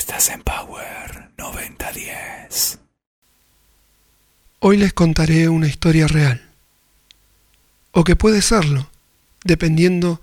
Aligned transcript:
Estás 0.00 0.30
en 0.30 0.42
Power 0.42 1.30
9010. 1.36 2.78
Hoy 4.60 4.78
les 4.78 4.94
contaré 4.94 5.50
una 5.50 5.68
historia 5.68 6.06
real. 6.06 6.40
O 7.92 8.02
que 8.02 8.16
puede 8.16 8.40
serlo, 8.40 8.88
dependiendo 9.44 10.22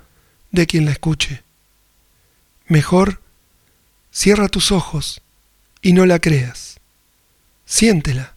de 0.50 0.66
quien 0.66 0.86
la 0.86 0.92
escuche. 0.94 1.44
Mejor, 2.66 3.22
cierra 4.10 4.48
tus 4.50 4.72
ojos 4.72 5.22
y 5.84 5.94
no 5.94 6.08
la 6.08 6.18
creas. 6.18 6.80
Siéntela 7.64 8.34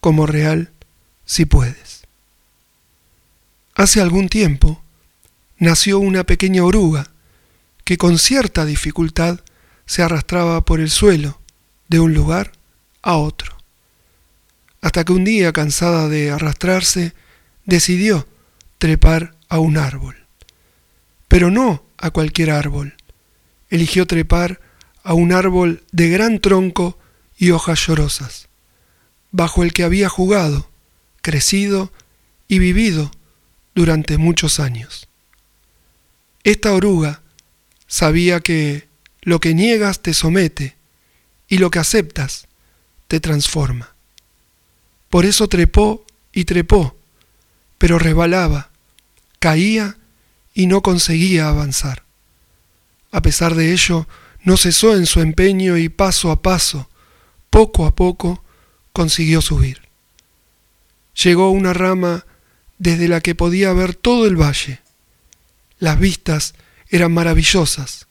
como 0.00 0.24
real 0.24 0.70
si 1.26 1.44
puedes. 1.44 2.04
Hace 3.74 4.00
algún 4.00 4.30
tiempo 4.30 4.82
nació 5.58 5.98
una 5.98 6.24
pequeña 6.24 6.64
oruga 6.64 7.10
que 7.84 7.98
con 7.98 8.18
cierta 8.18 8.64
dificultad 8.64 9.40
se 9.86 10.02
arrastraba 10.02 10.64
por 10.64 10.80
el 10.80 10.90
suelo 10.90 11.40
de 11.88 12.00
un 12.00 12.12
lugar 12.12 12.52
a 13.02 13.16
otro. 13.16 13.56
Hasta 14.80 15.04
que 15.04 15.12
un 15.12 15.24
día, 15.24 15.52
cansada 15.52 16.08
de 16.08 16.30
arrastrarse, 16.30 17.14
decidió 17.64 18.26
trepar 18.78 19.34
a 19.48 19.58
un 19.58 19.78
árbol. 19.78 20.26
Pero 21.28 21.50
no 21.50 21.84
a 21.96 22.10
cualquier 22.10 22.50
árbol. 22.50 22.94
Eligió 23.70 24.06
trepar 24.06 24.60
a 25.02 25.14
un 25.14 25.32
árbol 25.32 25.84
de 25.92 26.08
gran 26.08 26.40
tronco 26.40 26.98
y 27.36 27.50
hojas 27.50 27.86
llorosas, 27.86 28.48
bajo 29.30 29.62
el 29.62 29.72
que 29.72 29.84
había 29.84 30.08
jugado, 30.08 30.68
crecido 31.22 31.92
y 32.48 32.58
vivido 32.58 33.10
durante 33.74 34.18
muchos 34.18 34.58
años. 34.58 35.08
Esta 36.44 36.72
oruga 36.72 37.22
sabía 37.86 38.40
que 38.40 38.88
lo 39.26 39.40
que 39.40 39.54
niegas 39.54 40.02
te 40.02 40.14
somete 40.14 40.76
y 41.48 41.58
lo 41.58 41.68
que 41.68 41.80
aceptas 41.80 42.46
te 43.08 43.18
transforma. 43.18 43.92
Por 45.10 45.26
eso 45.26 45.48
trepó 45.48 46.06
y 46.32 46.44
trepó, 46.44 46.96
pero 47.76 47.98
resbalaba, 47.98 48.70
caía 49.40 49.98
y 50.54 50.68
no 50.68 50.80
conseguía 50.80 51.48
avanzar. 51.48 52.04
A 53.10 53.20
pesar 53.20 53.56
de 53.56 53.72
ello, 53.72 54.06
no 54.44 54.56
cesó 54.56 54.94
en 54.94 55.06
su 55.06 55.20
empeño 55.20 55.76
y 55.76 55.88
paso 55.88 56.30
a 56.30 56.40
paso, 56.40 56.88
poco 57.50 57.84
a 57.86 57.96
poco, 57.96 58.44
consiguió 58.92 59.42
subir. 59.42 59.88
Llegó 61.24 61.46
a 61.46 61.50
una 61.50 61.72
rama 61.72 62.26
desde 62.78 63.08
la 63.08 63.20
que 63.20 63.34
podía 63.34 63.72
ver 63.72 63.96
todo 63.96 64.24
el 64.24 64.40
valle. 64.40 64.82
Las 65.80 65.98
vistas 65.98 66.54
eran 66.90 67.12
maravillosas. 67.12 68.05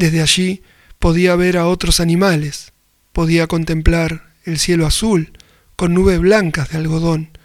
Desde 0.00 0.22
allí 0.22 0.62
podía 0.98 1.36
ver 1.36 1.58
a 1.58 1.66
otros 1.66 2.00
animales, 2.00 2.72
podía 3.12 3.46
contemplar 3.46 4.32
el 4.44 4.58
cielo 4.58 4.86
azul 4.86 5.36
con 5.76 5.92
nubes 5.92 6.18
blancas 6.18 6.70
de 6.70 6.78
algodón 6.78 7.36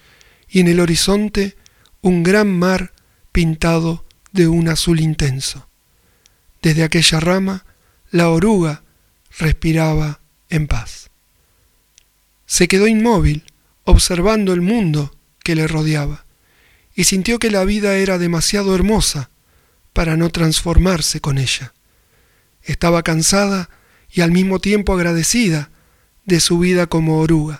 y 0.47 0.62
en 0.62 0.70
el 0.70 0.80
horizonte 0.80 1.58
un 2.00 2.23
gran 2.23 2.47
mar 2.47 2.94
pintado 3.34 4.06
de 4.31 4.47
un 4.47 4.70
azul 4.70 5.02
intenso. 5.02 5.67
Desde 6.62 6.86
aquella 6.86 7.20
rama 7.20 7.66
la 8.09 8.30
oruga 8.30 8.84
respiraba 9.38 10.22
en 10.47 10.67
paz. 10.67 11.09
Se 12.45 12.69
quedó 12.69 12.88
inmóvil, 12.88 13.44
observando 13.84 14.53
el 14.53 14.62
mundo 14.62 15.14
que 15.44 15.56
le 15.56 15.67
rodeaba, 15.67 16.23
y 16.95 17.03
sintió 17.03 17.38
que 17.38 17.52
la 17.52 17.66
vida 17.66 17.97
era 17.97 18.17
demasiado 18.17 18.73
hermosa 18.75 19.30
para 19.92 20.16
no 20.16 20.30
transformarse 20.30 21.19
con 21.19 21.38
ella. 21.38 21.73
Estaba 22.66 23.03
cansada 23.03 23.69
y 24.11 24.21
al 24.21 24.31
mismo 24.31 24.59
tiempo 24.59 24.94
agradecida 24.94 25.69
de 26.25 26.39
su 26.39 26.59
vida 26.59 26.88
como 26.88 27.19
oruga, 27.19 27.59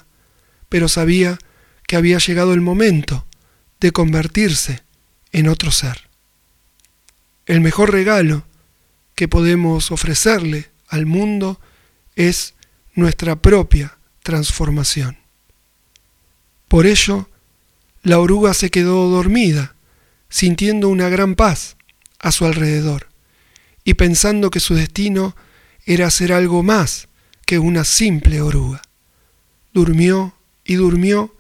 pero 0.68 0.88
sabía 0.88 1.38
que 1.88 1.96
había 1.96 2.18
llegado 2.18 2.54
el 2.54 2.62
momento 2.62 3.26
de 3.80 3.92
convertirse 3.92 4.82
en 5.32 5.48
otro 5.48 5.72
ser. 5.72 6.10
El 7.46 7.62
mejor 7.62 7.92
regalo 7.92 8.46
que 9.14 9.28
podemos 9.28 9.92
ofrecerle 9.92 10.70
al 10.88 11.06
mundo 11.06 11.60
es 12.16 12.56
nuestra 12.96 13.36
propia 13.36 13.98
transformación. 14.24 15.18
Por 16.68 16.88
ello, 16.88 17.30
la 18.02 18.20
oruga 18.20 18.54
se 18.56 18.72
quedó 18.72 19.08
dormida, 19.10 19.76
sintiendo 20.30 20.90
una 20.90 21.10
gran 21.10 21.36
paz 21.36 21.78
a 22.20 22.32
su 22.32 22.46
alrededor 22.46 23.15
y 23.86 23.94
pensando 23.94 24.50
que 24.50 24.60
su 24.60 24.76
destino 24.76 25.36
era 25.86 26.10
ser 26.12 26.34
algo 26.34 26.64
más 26.64 27.08
que 27.46 27.60
una 27.60 27.86
simple 27.86 28.42
oruga. 28.42 28.82
Durmió 29.74 30.36
y 30.66 30.76
durmió, 30.76 31.34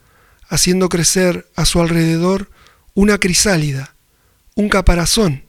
haciendo 0.48 0.88
crecer 0.88 1.50
a 1.56 1.66
su 1.66 1.82
alrededor 1.82 2.50
una 2.94 3.18
crisálida, 3.18 3.96
un 4.54 4.70
caparazón 4.70 5.44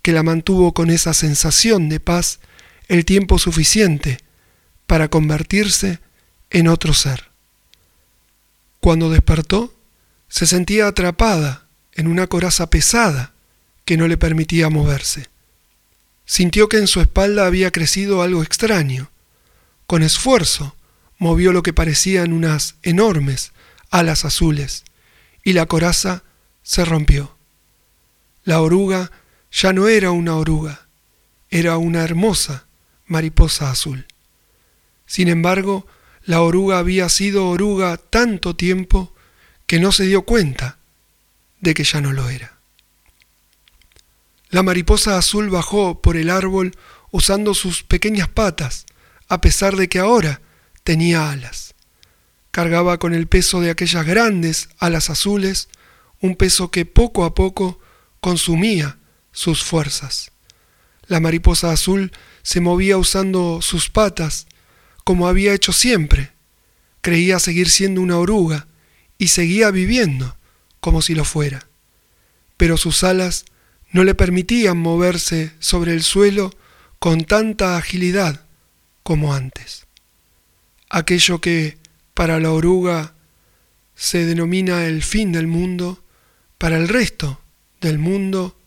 que 0.00 0.12
la 0.12 0.22
mantuvo 0.22 0.72
con 0.72 0.88
esa 0.88 1.12
sensación 1.12 1.88
de 1.88 1.98
paz 1.98 2.38
el 2.86 3.04
tiempo 3.04 3.40
suficiente 3.40 4.18
para 4.86 5.08
convertirse 5.08 5.98
en 6.50 6.68
otro 6.68 6.94
ser. 6.94 7.30
Cuando 8.78 9.10
despertó, 9.10 9.74
se 10.28 10.46
sentía 10.46 10.86
atrapada 10.86 11.66
en 11.92 12.06
una 12.06 12.28
coraza 12.28 12.70
pesada 12.70 13.32
que 13.84 13.96
no 13.96 14.06
le 14.06 14.16
permitía 14.16 14.70
moverse. 14.70 15.26
Sintió 16.26 16.68
que 16.68 16.78
en 16.78 16.88
su 16.88 17.00
espalda 17.00 17.46
había 17.46 17.70
crecido 17.70 18.20
algo 18.20 18.42
extraño. 18.42 19.10
Con 19.86 20.02
esfuerzo 20.02 20.76
movió 21.18 21.52
lo 21.52 21.62
que 21.62 21.72
parecían 21.72 22.32
unas 22.32 22.74
enormes 22.82 23.52
alas 23.90 24.24
azules, 24.24 24.84
y 25.44 25.52
la 25.52 25.66
coraza 25.66 26.24
se 26.62 26.84
rompió. 26.84 27.36
La 28.44 28.60
oruga 28.60 29.12
ya 29.52 29.72
no 29.72 29.86
era 29.88 30.10
una 30.10 30.34
oruga, 30.36 30.86
era 31.48 31.78
una 31.78 32.02
hermosa 32.02 32.66
mariposa 33.06 33.70
azul. 33.70 34.06
Sin 35.06 35.28
embargo, 35.28 35.86
la 36.24 36.42
oruga 36.42 36.78
había 36.78 37.08
sido 37.08 37.48
oruga 37.48 37.96
tanto 37.96 38.56
tiempo 38.56 39.14
que 39.66 39.78
no 39.78 39.92
se 39.92 40.04
dio 40.04 40.22
cuenta 40.22 40.78
de 41.60 41.74
que 41.74 41.84
ya 41.84 42.00
no 42.00 42.12
lo 42.12 42.28
era. 42.28 42.55
La 44.50 44.62
mariposa 44.62 45.18
azul 45.18 45.50
bajó 45.50 46.00
por 46.00 46.16
el 46.16 46.30
árbol 46.30 46.72
usando 47.10 47.54
sus 47.54 47.82
pequeñas 47.82 48.28
patas, 48.28 48.86
a 49.28 49.40
pesar 49.40 49.76
de 49.76 49.88
que 49.88 49.98
ahora 49.98 50.40
tenía 50.84 51.30
alas. 51.30 51.74
Cargaba 52.52 52.98
con 52.98 53.12
el 53.12 53.26
peso 53.26 53.60
de 53.60 53.70
aquellas 53.70 54.06
grandes 54.06 54.68
alas 54.78 55.10
azules, 55.10 55.68
un 56.20 56.36
peso 56.36 56.70
que 56.70 56.86
poco 56.86 57.24
a 57.24 57.34
poco 57.34 57.80
consumía 58.20 58.98
sus 59.32 59.62
fuerzas. 59.62 60.30
La 61.06 61.20
mariposa 61.20 61.70
azul 61.72 62.12
se 62.42 62.60
movía 62.60 62.98
usando 62.98 63.60
sus 63.62 63.90
patas, 63.90 64.46
como 65.04 65.28
había 65.28 65.54
hecho 65.54 65.72
siempre. 65.72 66.32
Creía 67.00 67.38
seguir 67.38 67.68
siendo 67.68 68.00
una 68.00 68.18
oruga 68.18 68.66
y 69.18 69.28
seguía 69.28 69.70
viviendo 69.70 70.36
como 70.80 71.02
si 71.02 71.14
lo 71.14 71.24
fuera. 71.24 71.68
Pero 72.56 72.76
sus 72.76 73.04
alas 73.04 73.44
no 73.90 74.04
le 74.04 74.14
permitían 74.14 74.78
moverse 74.78 75.52
sobre 75.58 75.92
el 75.92 76.02
suelo 76.02 76.52
con 76.98 77.24
tanta 77.24 77.76
agilidad 77.76 78.44
como 79.02 79.34
antes. 79.34 79.86
Aquello 80.88 81.40
que 81.40 81.78
para 82.14 82.40
la 82.40 82.52
oruga 82.52 83.14
se 83.94 84.26
denomina 84.26 84.86
el 84.86 85.02
fin 85.02 85.32
del 85.32 85.46
mundo, 85.46 86.02
para 86.58 86.76
el 86.76 86.88
resto 86.88 87.40
del 87.80 87.98
mundo 87.98 88.58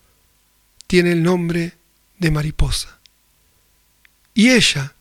tiene 0.86 1.12
el 1.12 1.22
nombre 1.22 1.74
de 2.18 2.30
mariposa. 2.30 2.98
Y 4.34 4.50
ella, 4.50 4.94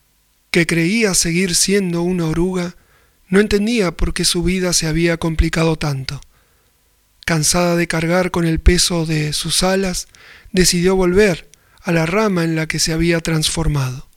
que 0.51 0.66
creía 0.66 1.13
seguir 1.13 1.56
siendo 1.56 2.01
una 2.01 2.25
oruga, 2.25 2.75
no 3.27 3.39
entendía 3.39 3.92
por 3.92 4.13
qué 4.13 4.25
su 4.25 4.44
vida 4.44 4.74
se 4.74 4.88
había 4.88 5.18
complicado 5.18 5.75
tanto. 5.75 6.21
Cansada 7.30 7.76
de 7.76 7.88
cargar 7.88 8.31
con 8.31 8.44
el 8.44 8.60
peso 8.60 9.06
de 9.06 9.34
sus 9.34 9.62
alas, 9.62 10.08
decidió 10.52 10.96
volver 10.96 11.48
a 11.84 11.92
la 11.92 12.08
rama 12.08 12.44
en 12.44 12.56
la 12.56 12.66
que 12.68 12.80
se 12.80 12.92
había 12.92 13.20
transformado. 13.20 14.10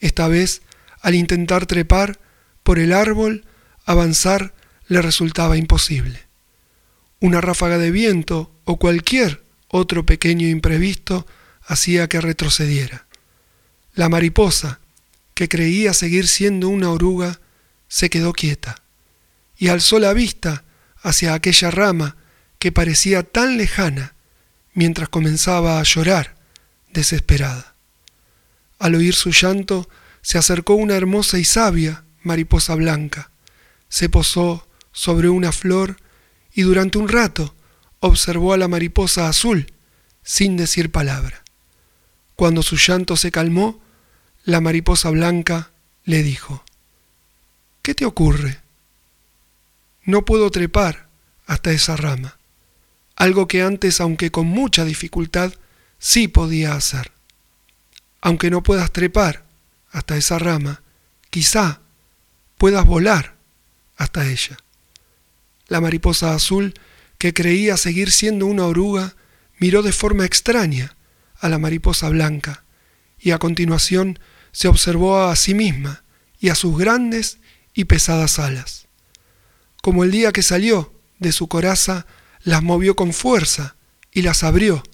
Esta 0.00 0.28
vez, 0.28 0.60
al 1.00 1.14
intentar 1.14 1.64
trepar 1.64 2.18
por 2.62 2.78
el 2.78 2.92
árbol, 2.92 3.46
avanzar 3.86 4.52
le 4.86 5.00
resultaba 5.00 5.56
imposible. 5.56 6.26
Una 7.20 7.40
ráfaga 7.40 7.78
de 7.78 7.90
viento 7.90 8.52
o 8.64 8.76
cualquier 8.76 9.42
otro 9.68 10.04
pequeño 10.04 10.46
imprevisto 10.46 11.26
hacía 11.62 12.06
que 12.06 12.20
retrocediera. 12.20 13.06
La 13.94 14.10
mariposa, 14.10 14.80
que 15.32 15.48
creía 15.48 15.94
seguir 15.94 16.28
siendo 16.28 16.68
una 16.68 16.90
oruga, 16.90 17.40
se 17.88 18.10
quedó 18.10 18.34
quieta 18.34 18.82
y 19.56 19.68
alzó 19.68 19.98
la 19.98 20.12
vista 20.12 20.64
hacia 21.02 21.32
aquella 21.32 21.70
rama 21.70 22.16
parecía 22.72 23.22
tan 23.22 23.56
lejana 23.56 24.14
mientras 24.74 25.08
comenzaba 25.08 25.80
a 25.80 25.82
llorar 25.82 26.36
desesperada. 26.92 27.74
Al 28.78 28.94
oír 28.94 29.14
su 29.14 29.30
llanto, 29.30 29.88
se 30.22 30.38
acercó 30.38 30.74
una 30.74 30.96
hermosa 30.96 31.38
y 31.38 31.44
sabia 31.44 32.04
mariposa 32.22 32.74
blanca, 32.74 33.30
se 33.88 34.08
posó 34.08 34.66
sobre 34.92 35.28
una 35.28 35.52
flor 35.52 35.98
y 36.52 36.62
durante 36.62 36.98
un 36.98 37.08
rato 37.08 37.54
observó 38.00 38.52
a 38.52 38.56
la 38.56 38.68
mariposa 38.68 39.28
azul 39.28 39.72
sin 40.22 40.56
decir 40.56 40.90
palabra. 40.90 41.44
Cuando 42.34 42.62
su 42.62 42.76
llanto 42.76 43.16
se 43.16 43.30
calmó, 43.30 43.80
la 44.44 44.60
mariposa 44.60 45.10
blanca 45.10 45.70
le 46.04 46.22
dijo, 46.22 46.64
¿Qué 47.82 47.94
te 47.94 48.04
ocurre? 48.04 48.60
No 50.02 50.24
puedo 50.24 50.50
trepar 50.50 51.08
hasta 51.46 51.70
esa 51.70 51.96
rama, 51.96 52.35
algo 53.16 53.48
que 53.48 53.62
antes, 53.62 54.00
aunque 54.00 54.30
con 54.30 54.46
mucha 54.46 54.84
dificultad, 54.84 55.52
sí 55.98 56.28
podía 56.28 56.74
hacer. 56.74 57.12
Aunque 58.20 58.50
no 58.50 58.62
puedas 58.62 58.92
trepar 58.92 59.44
hasta 59.90 60.16
esa 60.16 60.38
rama, 60.38 60.82
quizá 61.30 61.80
puedas 62.58 62.84
volar 62.84 63.36
hasta 63.96 64.26
ella. 64.26 64.58
La 65.68 65.80
mariposa 65.80 66.34
azul, 66.34 66.74
que 67.18 67.32
creía 67.32 67.76
seguir 67.76 68.12
siendo 68.12 68.46
una 68.46 68.66
oruga, 68.66 69.16
miró 69.58 69.82
de 69.82 69.92
forma 69.92 70.26
extraña 70.26 70.96
a 71.38 71.48
la 71.48 71.58
mariposa 71.58 72.08
blanca 72.10 72.64
y 73.18 73.30
a 73.30 73.38
continuación 73.38 74.18
se 74.52 74.68
observó 74.68 75.24
a 75.24 75.36
sí 75.36 75.54
misma 75.54 76.02
y 76.38 76.50
a 76.50 76.54
sus 76.54 76.76
grandes 76.76 77.38
y 77.74 77.84
pesadas 77.84 78.38
alas. 78.38 78.86
Como 79.82 80.04
el 80.04 80.10
día 80.10 80.32
que 80.32 80.42
salió 80.42 80.92
de 81.18 81.32
su 81.32 81.48
coraza, 81.48 82.06
las 82.46 82.62
movió 82.62 82.94
con 82.94 83.12
fuerza 83.12 83.74
y 84.12 84.22
las 84.22 84.44
abrió. 84.44 84.84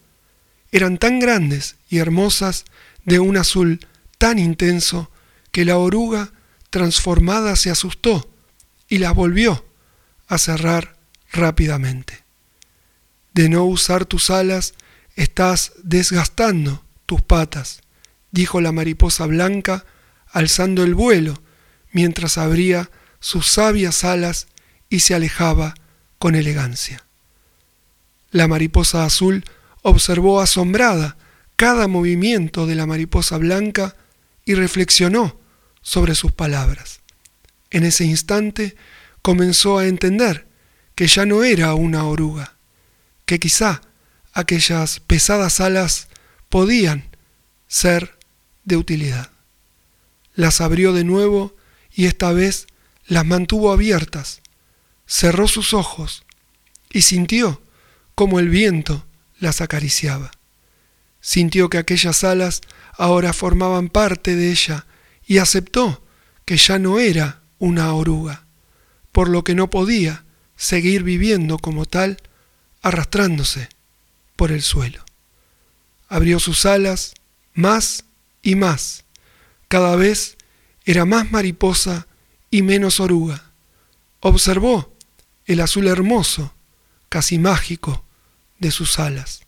Eran 0.72 0.96
tan 0.96 1.20
grandes 1.20 1.76
y 1.90 1.98
hermosas 1.98 2.64
de 3.04 3.18
un 3.18 3.36
azul 3.36 3.86
tan 4.16 4.38
intenso 4.38 5.10
que 5.50 5.66
la 5.66 5.76
oruga 5.76 6.32
transformada 6.70 7.54
se 7.56 7.68
asustó 7.68 8.32
y 8.88 8.98
las 8.98 9.14
volvió 9.14 9.66
a 10.28 10.38
cerrar 10.38 10.96
rápidamente. 11.30 12.24
De 13.34 13.50
no 13.50 13.66
usar 13.66 14.06
tus 14.06 14.30
alas, 14.30 14.72
estás 15.14 15.72
desgastando 15.82 16.82
tus 17.04 17.20
patas, 17.20 17.82
dijo 18.30 18.62
la 18.62 18.72
mariposa 18.72 19.26
blanca, 19.26 19.84
alzando 20.30 20.84
el 20.84 20.94
vuelo, 20.94 21.42
mientras 21.90 22.38
abría 22.38 22.90
sus 23.20 23.46
sabias 23.46 24.04
alas 24.04 24.46
y 24.88 25.00
se 25.00 25.14
alejaba 25.14 25.74
con 26.18 26.34
elegancia. 26.34 27.04
La 28.32 28.48
mariposa 28.48 29.04
azul 29.04 29.44
observó 29.82 30.40
asombrada 30.40 31.16
cada 31.56 31.86
movimiento 31.86 32.66
de 32.66 32.74
la 32.74 32.86
mariposa 32.86 33.36
blanca 33.36 33.94
y 34.46 34.54
reflexionó 34.54 35.38
sobre 35.82 36.14
sus 36.14 36.32
palabras. 36.32 37.00
En 37.70 37.84
ese 37.84 38.04
instante 38.04 38.74
comenzó 39.20 39.78
a 39.78 39.86
entender 39.86 40.46
que 40.94 41.06
ya 41.06 41.26
no 41.26 41.44
era 41.44 41.74
una 41.74 42.04
oruga, 42.06 42.56
que 43.26 43.38
quizá 43.38 43.82
aquellas 44.32 45.00
pesadas 45.00 45.60
alas 45.60 46.08
podían 46.48 47.10
ser 47.68 48.18
de 48.64 48.78
utilidad. 48.78 49.30
Las 50.34 50.62
abrió 50.62 50.94
de 50.94 51.04
nuevo 51.04 51.54
y 51.92 52.06
esta 52.06 52.32
vez 52.32 52.66
las 53.06 53.26
mantuvo 53.26 53.72
abiertas. 53.72 54.40
Cerró 55.06 55.48
sus 55.48 55.74
ojos 55.74 56.24
y 56.90 57.02
sintió 57.02 57.60
como 58.14 58.38
el 58.38 58.48
viento 58.48 59.06
las 59.38 59.60
acariciaba. 59.60 60.30
Sintió 61.20 61.70
que 61.70 61.78
aquellas 61.78 62.24
alas 62.24 62.60
ahora 62.96 63.32
formaban 63.32 63.88
parte 63.88 64.36
de 64.36 64.50
ella 64.50 64.86
y 65.26 65.38
aceptó 65.38 66.02
que 66.44 66.56
ya 66.56 66.78
no 66.78 66.98
era 66.98 67.40
una 67.58 67.92
oruga, 67.94 68.44
por 69.12 69.28
lo 69.28 69.44
que 69.44 69.54
no 69.54 69.70
podía 69.70 70.24
seguir 70.56 71.02
viviendo 71.02 71.58
como 71.58 71.86
tal, 71.86 72.18
arrastrándose 72.82 73.68
por 74.36 74.50
el 74.50 74.62
suelo. 74.62 75.04
Abrió 76.08 76.40
sus 76.40 76.66
alas 76.66 77.14
más 77.54 78.04
y 78.42 78.56
más. 78.56 79.04
Cada 79.68 79.96
vez 79.96 80.36
era 80.84 81.04
más 81.04 81.30
mariposa 81.30 82.06
y 82.50 82.62
menos 82.62 83.00
oruga. 83.00 83.50
Observó 84.20 84.92
el 85.46 85.60
azul 85.60 85.86
hermoso, 85.86 86.52
casi 87.12 87.38
mágico, 87.38 88.06
de 88.58 88.70
sus 88.70 88.98
alas. 88.98 89.42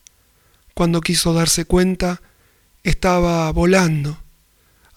Cuando 0.75 1.01
quiso 1.01 1.33
darse 1.33 1.65
cuenta, 1.65 2.21
estaba 2.83 3.51
volando. 3.51 4.21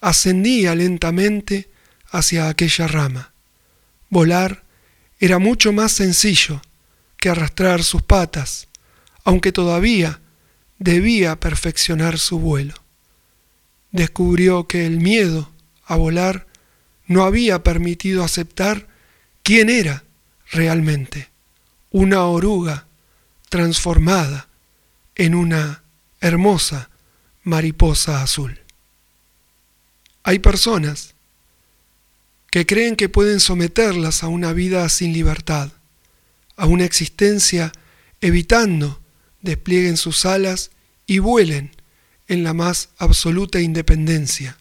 Ascendía 0.03 0.75
lentamente 0.75 1.71
hacia 2.11 2.51
aquella 2.51 2.87
rama. 2.87 3.33
Volar 4.11 4.65
era 5.19 5.39
mucho 5.39 5.73
más 5.73 5.93
sencillo 5.93 6.61
que 7.17 7.31
arrastrar 7.31 7.83
sus 7.83 8.03
patas, 8.03 8.69
aunque 9.25 9.51
todavía 9.51 10.21
debía 10.79 11.41
perfeccionar 11.41 12.19
su 12.19 12.39
vuelo. 12.39 12.75
Descubrió 13.93 14.69
que 14.69 14.85
el 14.85 14.99
miedo 14.99 15.51
a 15.87 15.97
volar 15.97 16.47
no 17.07 17.25
había 17.25 17.63
permitido 17.63 18.23
aceptar 18.25 18.89
quién 19.43 19.71
era 19.71 20.05
realmente, 20.51 21.31
una 21.91 22.25
oruga 22.25 22.87
transformada 23.49 24.49
en 25.15 25.35
una 25.35 25.83
hermosa 26.21 26.91
mariposa 27.45 28.23
azul. 28.23 28.61
Hay 30.23 30.39
personas 30.39 31.15
que 32.51 32.67
creen 32.67 32.97
que 32.97 33.09
pueden 33.09 33.41
someterlas 33.41 34.23
a 34.23 34.29
una 34.29 34.53
vida 34.53 34.89
sin 34.89 35.13
libertad, 35.13 35.71
a 36.57 36.67
una 36.67 36.85
existencia 36.85 37.73
evitando 38.21 39.01
desplieguen 39.43 39.97
sus 39.97 40.27
alas 40.27 40.71
y 41.07 41.21
vuelen 41.21 41.71
en 42.27 42.45
la 42.45 42.53
más 42.53 42.91
absoluta 42.99 43.61
independencia, 43.61 44.59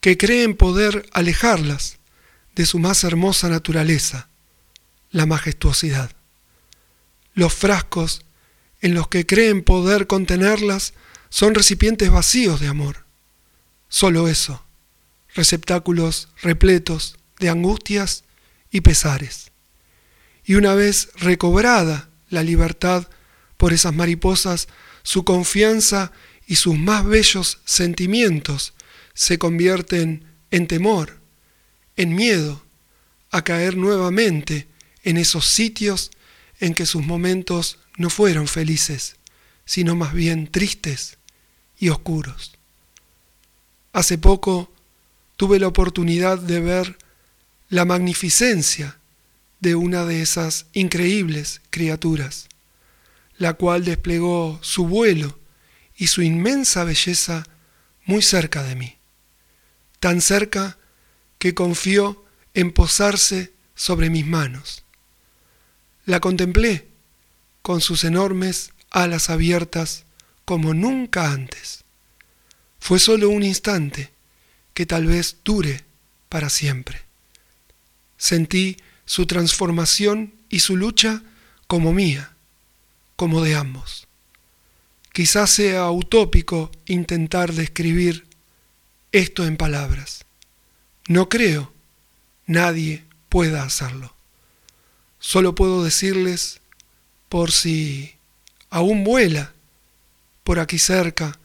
que 0.00 0.16
creen 0.16 0.56
poder 0.56 1.08
alejarlas 1.12 1.98
de 2.54 2.66
su 2.66 2.78
más 2.78 3.04
hermosa 3.04 3.48
naturaleza, 3.48 4.28
la 5.10 5.26
majestuosidad. 5.26 6.15
Los 7.36 7.52
frascos 7.52 8.22
en 8.80 8.94
los 8.94 9.08
que 9.08 9.26
creen 9.26 9.62
poder 9.62 10.06
contenerlas 10.06 10.94
son 11.28 11.54
recipientes 11.54 12.10
vacíos 12.10 12.60
de 12.60 12.68
amor. 12.68 13.04
Solo 13.90 14.26
eso, 14.26 14.64
receptáculos 15.34 16.28
repletos 16.40 17.18
de 17.38 17.50
angustias 17.50 18.24
y 18.70 18.80
pesares. 18.80 19.52
Y 20.46 20.54
una 20.54 20.74
vez 20.74 21.10
recobrada 21.16 22.08
la 22.30 22.42
libertad 22.42 23.06
por 23.58 23.74
esas 23.74 23.92
mariposas, 23.92 24.66
su 25.02 25.22
confianza 25.24 26.12
y 26.46 26.56
sus 26.56 26.78
más 26.78 27.04
bellos 27.04 27.58
sentimientos 27.66 28.72
se 29.12 29.38
convierten 29.38 30.24
en 30.50 30.66
temor, 30.66 31.18
en 31.96 32.14
miedo, 32.14 32.62
a 33.30 33.44
caer 33.44 33.76
nuevamente 33.76 34.68
en 35.02 35.18
esos 35.18 35.44
sitios 35.44 36.12
en 36.60 36.74
que 36.74 36.86
sus 36.86 37.04
momentos 37.04 37.78
no 37.96 38.10
fueron 38.10 38.48
felices, 38.48 39.16
sino 39.64 39.94
más 39.96 40.12
bien 40.12 40.46
tristes 40.50 41.18
y 41.78 41.88
oscuros. 41.88 42.56
Hace 43.92 44.18
poco 44.18 44.72
tuve 45.36 45.58
la 45.58 45.68
oportunidad 45.68 46.38
de 46.38 46.60
ver 46.60 46.98
la 47.68 47.84
magnificencia 47.84 48.98
de 49.60 49.74
una 49.74 50.04
de 50.04 50.22
esas 50.22 50.66
increíbles 50.72 51.60
criaturas, 51.70 52.48
la 53.38 53.54
cual 53.54 53.84
desplegó 53.84 54.58
su 54.62 54.86
vuelo 54.86 55.38
y 55.96 56.06
su 56.08 56.22
inmensa 56.22 56.84
belleza 56.84 57.46
muy 58.04 58.22
cerca 58.22 58.62
de 58.62 58.76
mí, 58.76 58.96
tan 59.98 60.20
cerca 60.20 60.78
que 61.38 61.54
confió 61.54 62.24
en 62.54 62.72
posarse 62.72 63.52
sobre 63.74 64.10
mis 64.10 64.26
manos. 64.26 64.85
La 66.06 66.20
contemplé 66.20 66.86
con 67.62 67.80
sus 67.80 68.04
enormes 68.04 68.70
alas 68.90 69.28
abiertas 69.28 70.04
como 70.44 70.72
nunca 70.72 71.32
antes. 71.32 71.84
Fue 72.78 73.00
solo 73.00 73.28
un 73.28 73.42
instante 73.42 74.12
que 74.72 74.86
tal 74.86 75.06
vez 75.06 75.38
dure 75.44 75.82
para 76.28 76.48
siempre. 76.48 77.02
Sentí 78.16 78.76
su 79.04 79.26
transformación 79.26 80.32
y 80.48 80.60
su 80.60 80.76
lucha 80.76 81.22
como 81.66 81.92
mía, 81.92 82.36
como 83.16 83.42
de 83.42 83.56
ambos. 83.56 84.06
Quizás 85.12 85.50
sea 85.50 85.90
utópico 85.90 86.70
intentar 86.86 87.52
describir 87.52 88.26
esto 89.10 89.44
en 89.44 89.56
palabras. 89.56 90.24
No 91.08 91.28
creo 91.28 91.72
nadie 92.46 93.04
pueda 93.28 93.64
hacerlo. 93.64 94.15
Solo 95.26 95.56
puedo 95.56 95.82
decirles, 95.82 96.60
por 97.28 97.50
si 97.50 98.14
aún 98.70 99.02
vuela 99.02 99.54
por 100.44 100.60
aquí 100.60 100.78
cerca, 100.78 101.36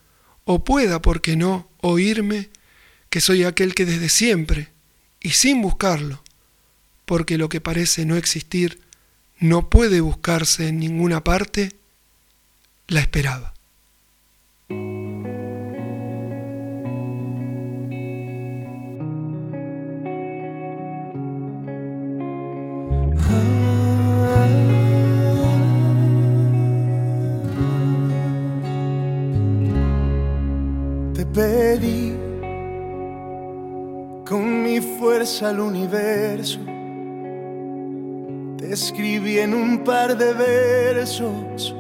o 0.45 0.63
pueda, 0.63 1.01
por 1.01 1.19
qué 1.19 1.35
no, 1.35 1.67
oírme, 1.81 2.51
que 3.09 3.21
soy 3.21 3.43
aquel 3.43 3.73
que 3.73 3.88
desde 3.88 4.09
siempre, 4.09 4.69
y 5.19 5.31
sin 5.31 5.63
buscarlo, 5.63 6.21
porque 7.07 7.39
lo 7.39 7.50
que 7.50 7.59
parece 7.59 8.05
no 8.05 8.17
existir 8.17 8.79
no 9.39 9.67
puede 9.67 10.00
buscarse 10.00 10.67
en 10.67 10.77
ninguna 10.77 11.23
parte, 11.23 11.71
la 12.88 13.00
esperaba. 13.00 13.55
Pedí 31.33 32.13
con 34.25 34.63
mi 34.63 34.79
fuerza 34.79 35.50
al 35.50 35.59
universo. 35.59 36.59
Te 38.57 38.73
escribí 38.73 39.39
en 39.39 39.53
un 39.53 39.83
par 39.83 40.17
de 40.17 40.33
versos 40.33 41.75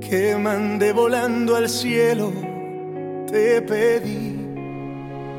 que 0.00 0.36
mandé 0.36 0.92
volando 0.92 1.56
al 1.56 1.68
cielo. 1.68 2.32
Te 3.30 3.60
pedí, 3.62 4.36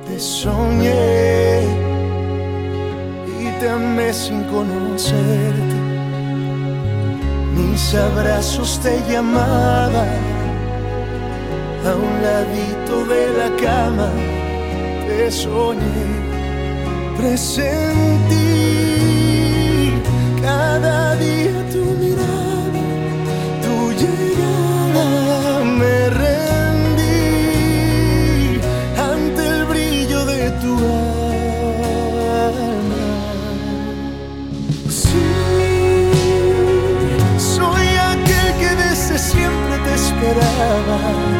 te 0.07 0.19
soñé 0.19 1.63
y 3.41 3.59
te 3.59 3.69
amé 3.69 4.13
sin 4.13 4.43
conocerte. 4.43 5.79
Mis 7.55 7.95
abrazos 7.95 8.79
te 8.81 9.01
llamaban 9.11 10.38
a 11.85 11.95
un 11.95 12.21
ladito 12.21 13.05
de 13.05 13.23
la 13.37 13.49
cama 13.55 14.11
te 15.07 15.31
soñé, 15.31 16.07
presentí 17.17 18.49
cada 20.41 21.15
día 21.15 21.57
tu 21.71 21.83
mirada, 22.01 22.83
tu 23.63 23.75
llegada, 24.01 25.63
me 25.63 26.09
rendí 26.21 27.21
ante 29.11 29.41
el 29.47 29.65
brillo 29.65 30.25
de 30.25 30.51
tu 30.61 30.73
alma. 32.49 33.05
Sí, 34.89 35.29
soy 37.37 37.87
aquel 38.13 38.47
que 38.61 38.71
desde 38.83 39.17
siempre 39.17 39.75
te 39.85 39.93
esperaba. 39.95 41.38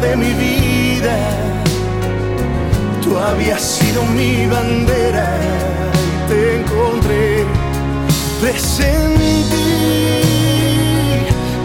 De 0.00 0.16
mi 0.16 0.32
vida. 0.32 1.16
Tú 3.02 3.18
habías 3.18 3.60
sido 3.60 4.02
mi 4.04 4.46
bandera 4.46 5.26
y 5.94 6.28
te 6.28 6.60
encontré. 6.60 7.44
Presentí 8.40 9.44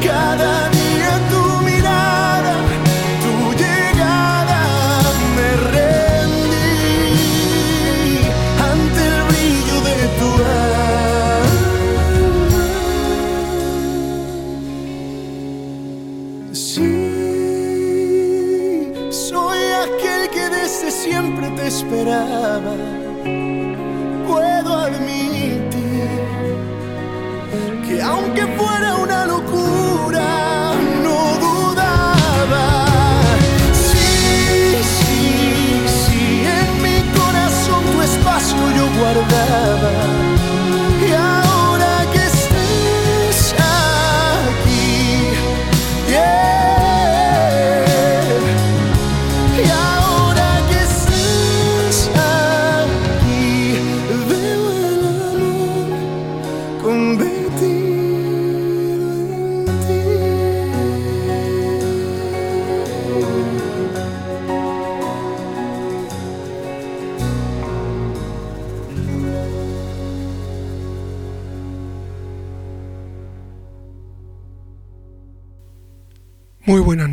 cada 0.04 0.70
día 0.70 0.75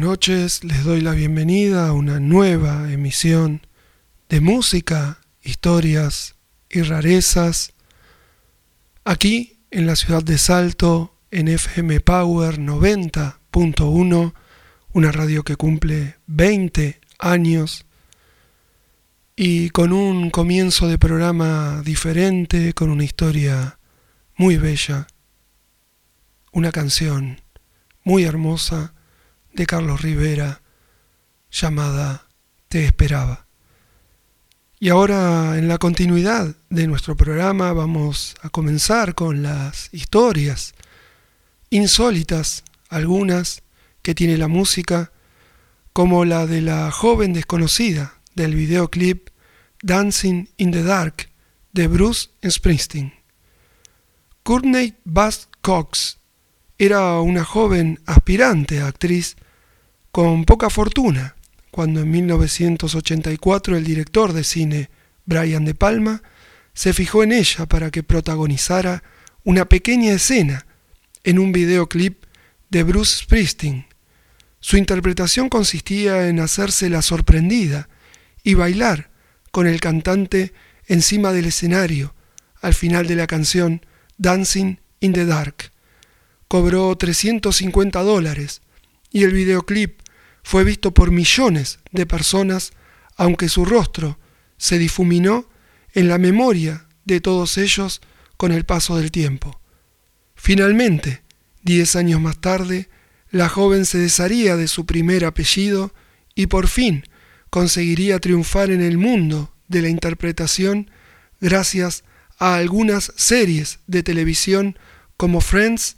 noches, 0.03 0.65
les 0.65 0.83
doy 0.83 1.01
la 1.01 1.13
bienvenida 1.13 1.87
a 1.87 1.93
una 1.93 2.19
nueva 2.19 2.91
emisión 2.91 3.65
de 4.29 4.41
música, 4.41 5.21
historias 5.45 6.35
y 6.69 6.83
rarezas, 6.83 7.73
aquí 9.05 9.61
en 9.71 9.87
la 9.87 9.95
ciudad 9.95 10.25
de 10.25 10.39
Salto, 10.39 11.15
en 11.31 11.47
FM 11.47 12.01
Power 12.01 12.59
90.1, 12.59 14.35
una 14.93 15.13
radio 15.13 15.45
que 15.45 15.55
cumple 15.55 16.17
20 16.27 17.01
años 17.21 17.87
y 19.37 19.71
con 19.71 19.93
un 19.93 20.31
comienzo 20.31 20.89
de 20.89 20.99
programa 20.99 21.81
diferente, 21.85 22.75
con 22.75 22.91
una 22.91 23.05
historia 23.05 23.79
muy 24.35 24.57
bella, 24.57 25.07
una 26.51 26.73
canción 26.73 27.41
muy 28.03 28.25
hermosa 28.25 28.95
de 29.55 29.67
Carlos 29.67 30.03
Rivera 30.03 30.63
llamada 31.51 32.27
Te 32.69 32.85
esperaba. 32.85 33.47
Y 34.81 34.89
ahora 34.89 35.59
en 35.59 35.69
la 35.69 35.79
continuidad 35.79 36.57
de 36.69 36.87
nuestro 36.87 37.17
programa 37.17 37.73
vamos 37.73 38.35
a 38.43 38.49
comenzar 38.49 39.15
con 39.15 39.43
las 39.43 39.89
historias 39.93 40.75
insólitas, 41.71 42.65
algunas 42.89 43.63
que 44.03 44.15
tiene 44.15 44.37
la 44.37 44.49
música, 44.49 45.13
como 45.93 46.25
la 46.25 46.47
de 46.47 46.63
la 46.63 46.91
joven 46.91 47.33
desconocida 47.33 48.15
del 48.35 48.55
videoclip 48.55 49.29
Dancing 49.83 50.49
in 50.57 50.73
the 50.73 50.83
Dark 50.83 51.29
de 51.73 51.87
Bruce 51.87 52.31
Springsteen. 52.49 53.13
Courtney 54.43 54.95
Bass 55.05 55.49
Cox 55.61 56.19
era 56.85 57.21
una 57.21 57.45
joven 57.45 58.01
aspirante 58.07 58.81
a 58.81 58.89
actriz 58.89 59.37
con 60.11 60.45
poca 60.45 60.69
fortuna 60.69 61.37
cuando 61.71 62.01
en 62.01 62.11
1984 62.11 63.77
el 63.77 63.85
director 63.85 64.33
de 64.33 64.43
cine 64.43 64.91
Brian 65.25 65.65
De 65.65 65.77
Palma 65.77 66.25
se 66.75 66.93
fijó 66.93 67.23
en 67.23 67.31
ella 67.31 67.67
para 67.67 67.93
que 67.93 68.03
protagonizara 68.03 69.05
una 69.45 69.67
pequeña 69.67 70.11
escena 70.11 70.67
en 71.23 71.39
un 71.39 71.53
videoclip 71.53 72.25
de 72.69 72.83
Bruce 72.83 73.23
Springsteen. 73.23 73.87
Su 74.59 74.77
interpretación 74.77 75.49
consistía 75.49 76.27
en 76.27 76.41
hacerse 76.41 76.91
la 76.91 77.03
sorprendida 77.03 77.89
y 78.43 78.55
bailar 78.55 79.13
con 79.53 79.69
el 79.69 79.81
cantante 79.81 80.53
encima 80.89 81.31
del 81.31 81.45
escenario 81.45 82.17
al 82.61 82.75
final 82.75 83.07
de 83.07 83.15
la 83.15 83.29
canción 83.29 83.87
Dancing 84.19 84.81
in 84.99 85.13
the 85.13 85.27
Dark 85.27 85.72
cobró 86.53 86.95
350 86.95 88.03
dólares 88.03 88.61
y 89.11 89.23
el 89.23 89.33
videoclip 89.33 90.03
fue 90.43 90.65
visto 90.65 90.93
por 90.93 91.11
millones 91.11 91.79
de 91.93 92.05
personas, 92.05 92.75
aunque 93.17 93.49
su 93.49 93.65
rostro 93.65 94.19
se 94.59 94.77
difuminó 94.77 95.49
en 95.95 96.09
la 96.09 96.19
memoria 96.19 96.89
de 97.07 97.23
todos 97.23 97.57
ellos 97.57 98.03
con 98.37 98.53
el 98.53 98.67
paso 98.67 98.99
del 98.99 99.11
tiempo. 99.11 99.63
Finalmente, 100.35 101.23
diez 101.63 101.97
años 101.97 102.21
más 102.21 102.39
tarde, 102.39 102.91
la 103.31 103.49
joven 103.49 103.87
se 103.87 103.97
desharía 103.97 104.59
de 104.59 104.69
su 104.69 104.85
primer 104.85 105.25
apellido 105.25 105.95
y 106.35 106.49
por 106.49 106.69
fin 106.69 107.07
conseguiría 107.49 108.19
triunfar 108.19 108.71
en 108.71 108.83
el 108.83 108.99
mundo 108.99 109.55
de 109.69 109.81
la 109.81 109.89
interpretación 109.89 110.91
gracias 111.41 112.05
a 112.39 112.57
algunas 112.57 113.11
series 113.17 113.79
de 113.87 114.03
televisión 114.03 114.79
como 115.17 115.41
Friends 115.41 115.97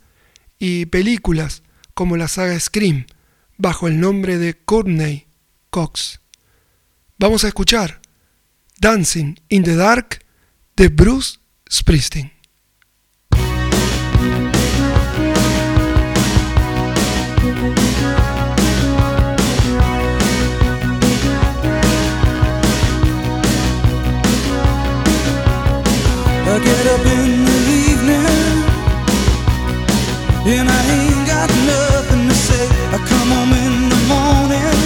y 0.59 0.87
películas 0.87 1.63
como 1.95 2.17
la 2.17 2.29
saga 2.29 2.59
Scream, 2.59 3.07
bajo 3.57 3.89
el 3.89 4.01
nombre 4.01 4.39
de 4.39 4.55
Courtney 4.55 5.27
Cox. 5.71 6.21
Vamos 7.19 7.45
a 7.45 7.49
escuchar 7.49 8.01
Dancing 8.81 9.37
in 9.49 9.63
the 9.63 9.77
Dark 9.77 10.25
de 10.77 10.89
Bruce 10.89 11.39
Springsteen. 11.71 12.33
And 30.47 30.69
I 30.69 30.83
ain't 30.93 31.27
got 31.27 31.49
nothing 31.65 32.29
to 32.29 32.35
say. 32.35 32.69
I 32.93 32.99
come 33.09 33.31
home 33.33 33.53
in 33.65 33.89
the 33.89 34.01
morning. 34.13 34.77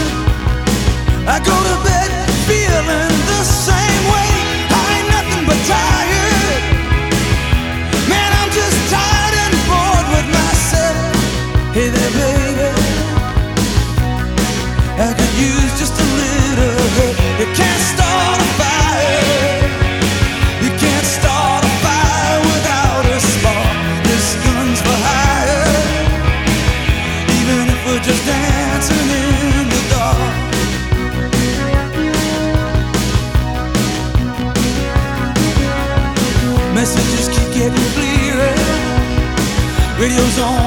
I 1.26 1.42
go 1.42 1.56
to 1.68 1.76
bed 1.82 2.10
feeling 2.46 3.14
the 3.26 3.42
same 3.42 4.04
way. 4.14 4.30
I 4.70 4.82
ain't 4.94 5.08
nothing 5.10 5.44
but 5.50 5.58
tired. 5.66 6.62
Man, 8.06 8.30
I'm 8.38 8.50
just 8.54 8.78
tired 8.86 9.34
and 9.44 9.54
bored 9.66 10.06
with 10.14 10.28
myself. 10.30 11.10
Hey 11.74 11.88
there, 11.90 12.12
baby. 12.14 12.38
I 14.94 15.10
could 15.18 15.34
use 15.42 15.72
just 15.78 15.94
a 15.98 16.06
little 16.22 16.86
help 16.98 17.16
You 17.40 17.46
can't 17.58 17.77
radio's 40.08 40.38
on 40.38 40.57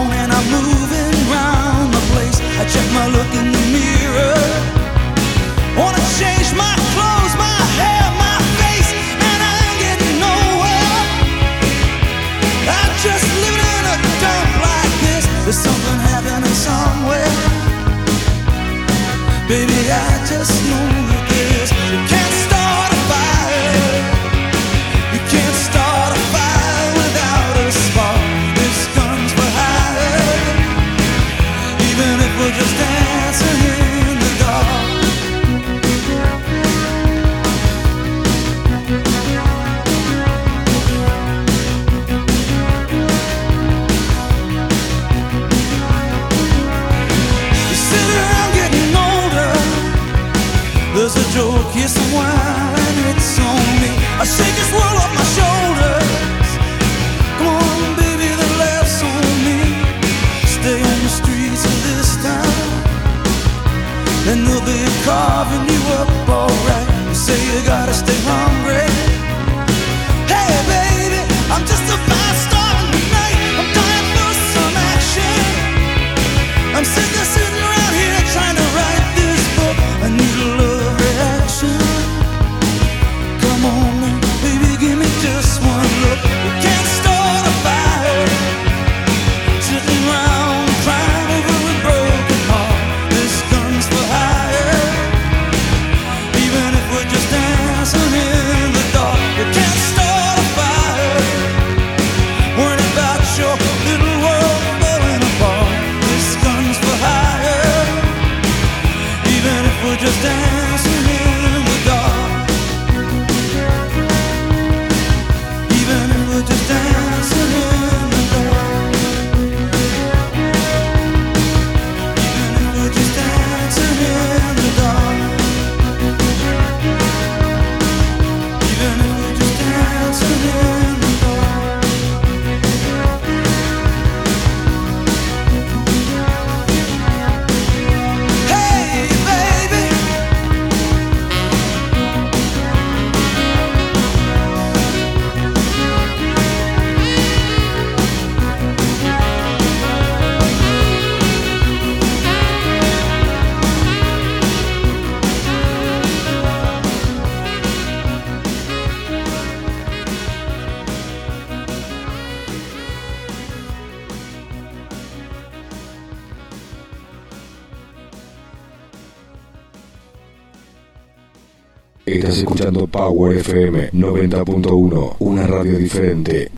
FM 173.29 173.91
90.1, 173.91 175.17
una 175.19 175.45
radio 175.45 175.77
diferente. 175.77 176.51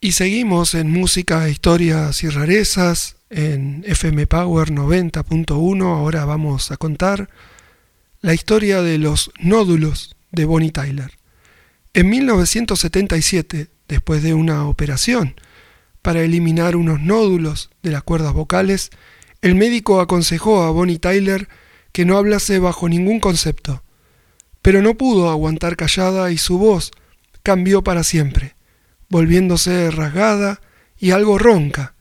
Y 0.00 0.12
seguimos 0.12 0.74
en 0.74 0.90
música, 0.90 1.48
historias 1.48 2.24
y 2.24 2.28
rarezas 2.30 3.16
en 3.28 3.84
FM 3.86 4.26
Power 4.26 4.70
90.1. 4.70 5.84
Ahora 5.84 6.24
vamos 6.24 6.70
a 6.70 6.78
contar 6.78 7.28
la 8.20 8.34
historia 8.34 8.82
de 8.82 8.98
los 8.98 9.30
nódulos 9.38 10.16
de 10.32 10.46
Bonnie 10.46 10.70
Tyler. 10.70 11.12
En 11.92 12.08
1977, 12.08 13.68
después 13.88 14.22
de 14.22 14.34
una 14.34 14.66
operación 14.66 15.34
para 16.02 16.22
eliminar 16.22 16.76
unos 16.76 17.00
nódulos 17.00 17.70
de 17.82 17.90
las 17.90 18.02
cuerdas 18.02 18.32
vocales, 18.32 18.90
el 19.42 19.54
médico 19.54 20.00
aconsejó 20.00 20.62
a 20.62 20.70
Bonnie 20.70 20.98
Tyler 20.98 21.48
que 21.92 22.04
no 22.04 22.16
hablase 22.16 22.58
bajo 22.58 22.88
ningún 22.88 23.20
concepto, 23.20 23.82
pero 24.62 24.82
no 24.82 24.94
pudo 24.94 25.30
aguantar 25.30 25.76
callada 25.76 26.30
y 26.30 26.38
su 26.38 26.58
voz 26.58 26.90
cambió 27.42 27.82
para 27.82 28.04
siempre, 28.04 28.56
volviéndose 29.08 29.90
rasgada 29.90 30.60
y 30.98 31.12
algo 31.12 31.38
ronca. 31.38 31.94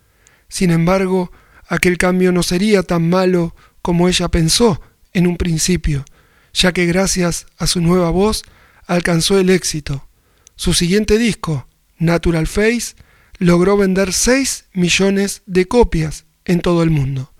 Sin 0.47 0.71
embargo, 0.71 1.31
aquel 1.67 1.97
cambio 1.97 2.31
no 2.31 2.43
sería 2.43 2.83
tan 2.83 3.09
malo 3.09 3.55
como 3.81 4.07
ella 4.07 4.27
pensó 4.27 4.81
en 5.13 5.27
un 5.27 5.37
principio, 5.37 6.05
ya 6.53 6.73
que 6.73 6.85
gracias 6.85 7.45
a 7.57 7.67
su 7.67 7.81
nueva 7.81 8.09
voz 8.09 8.43
alcanzó 8.85 9.39
el 9.39 9.49
éxito. 9.49 10.07
Su 10.55 10.73
siguiente 10.73 11.17
disco, 11.17 11.67
Natural 11.97 12.47
Face, 12.47 12.95
logró 13.37 13.77
vender 13.77 14.11
6 14.11 14.65
millones 14.73 15.41
de 15.45 15.67
copias 15.67 16.25
en 16.43 16.59
todo 16.59 16.83
el 16.83 16.89
mundo. 16.89 17.31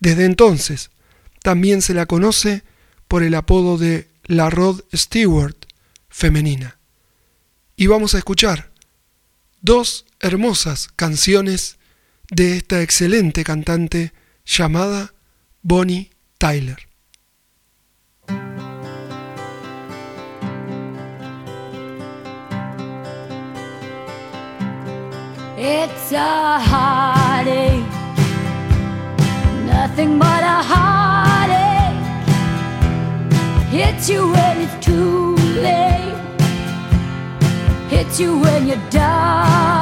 Desde 0.00 0.24
entonces, 0.24 0.90
también 1.42 1.82
se 1.82 1.94
la 1.94 2.06
conoce 2.06 2.62
por 3.08 3.22
el 3.22 3.34
apodo 3.34 3.78
de 3.78 4.08
la 4.24 4.50
Rod 4.50 4.82
Stewart 4.94 5.56
femenina. 6.08 6.78
Y 7.76 7.86
vamos 7.86 8.14
a 8.14 8.18
escuchar 8.18 8.70
dos 9.60 10.04
hermosas 10.20 10.88
canciones 10.94 11.78
de 12.30 12.56
esta 12.56 12.82
excelente 12.82 13.44
cantante 13.44 14.12
llamada 14.44 15.14
Bonnie 15.62 16.10
Tyler. 16.38 16.88
It's 25.58 26.12
a 26.12 26.58
heartache, 26.58 27.84
nothing 29.64 30.18
but 30.18 30.42
a 30.42 30.62
heartache. 30.62 30.91
Hits 34.02 34.10
you 34.10 34.32
when 34.32 34.60
it's 34.62 34.84
too 34.84 35.36
late, 35.62 36.16
hits 37.88 38.18
you 38.18 38.36
when 38.36 38.66
you're 38.66 38.90
down. 38.90 39.81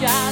Child 0.00 0.29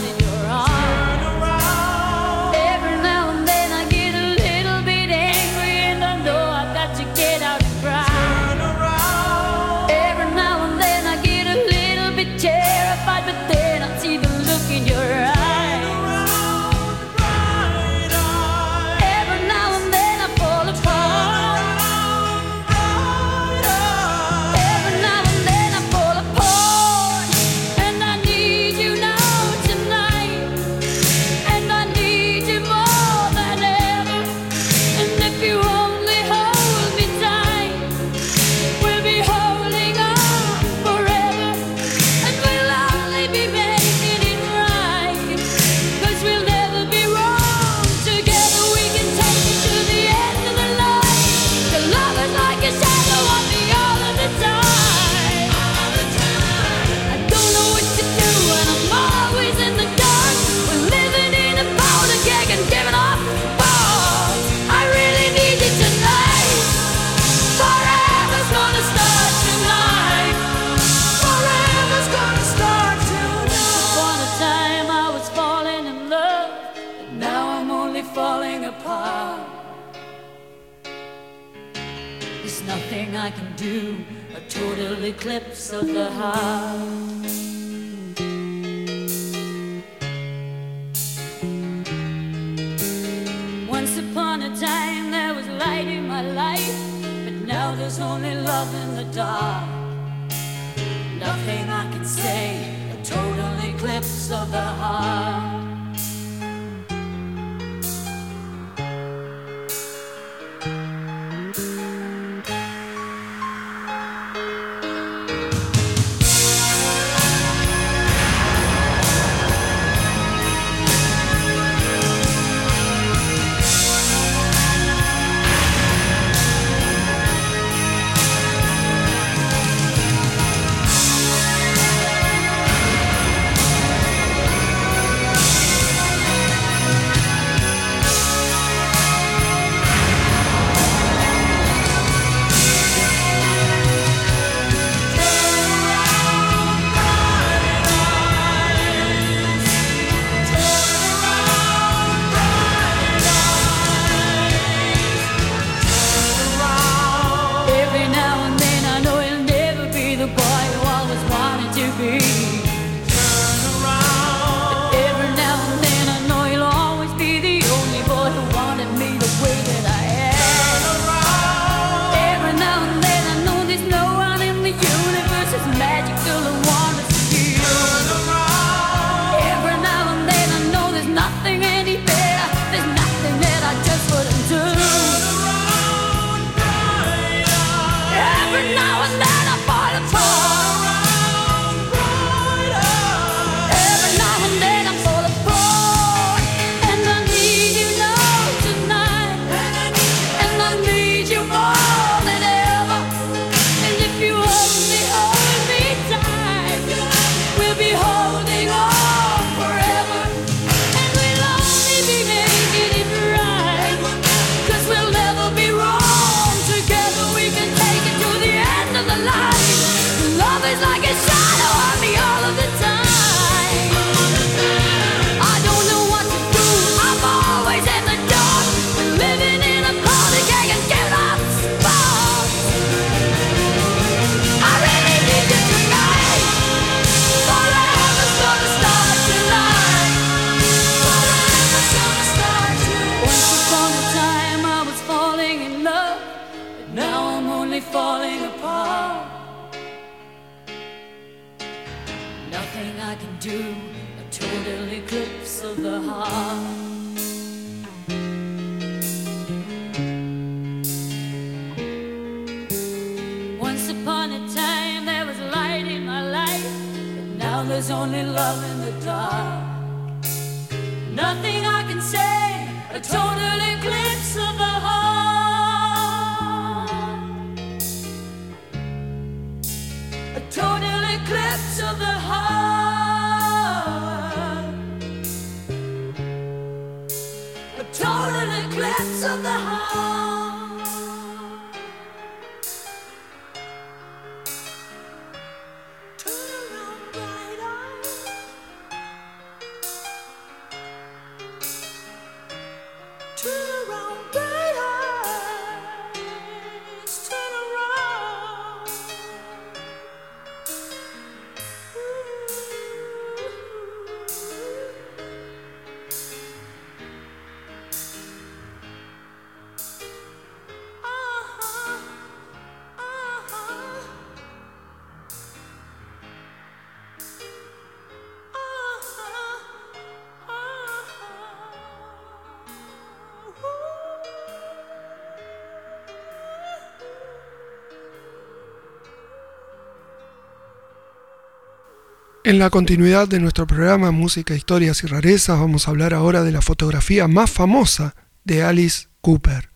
En 342.44 342.60
la 342.60 342.70
continuidad 342.70 343.26
de 343.26 343.40
nuestro 343.40 343.66
programa 343.66 344.12
Música, 344.12 344.54
Historias 344.54 345.02
y 345.02 345.08
Rarezas 345.08 345.58
vamos 345.58 345.86
a 345.86 345.90
hablar 345.90 346.14
ahora 346.14 346.44
de 346.44 346.52
la 346.52 346.62
fotografía 346.62 347.26
más 347.26 347.50
famosa 347.50 348.14
de 348.44 348.62
Alice 348.62 349.08
Cooper. 349.20 349.70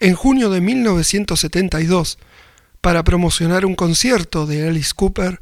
En 0.00 0.14
junio 0.16 0.50
de 0.50 0.60
1972, 0.60 2.18
para 2.80 3.04
promocionar 3.04 3.64
un 3.64 3.76
concierto 3.76 4.46
de 4.46 4.66
Alice 4.66 4.90
Cooper 4.96 5.38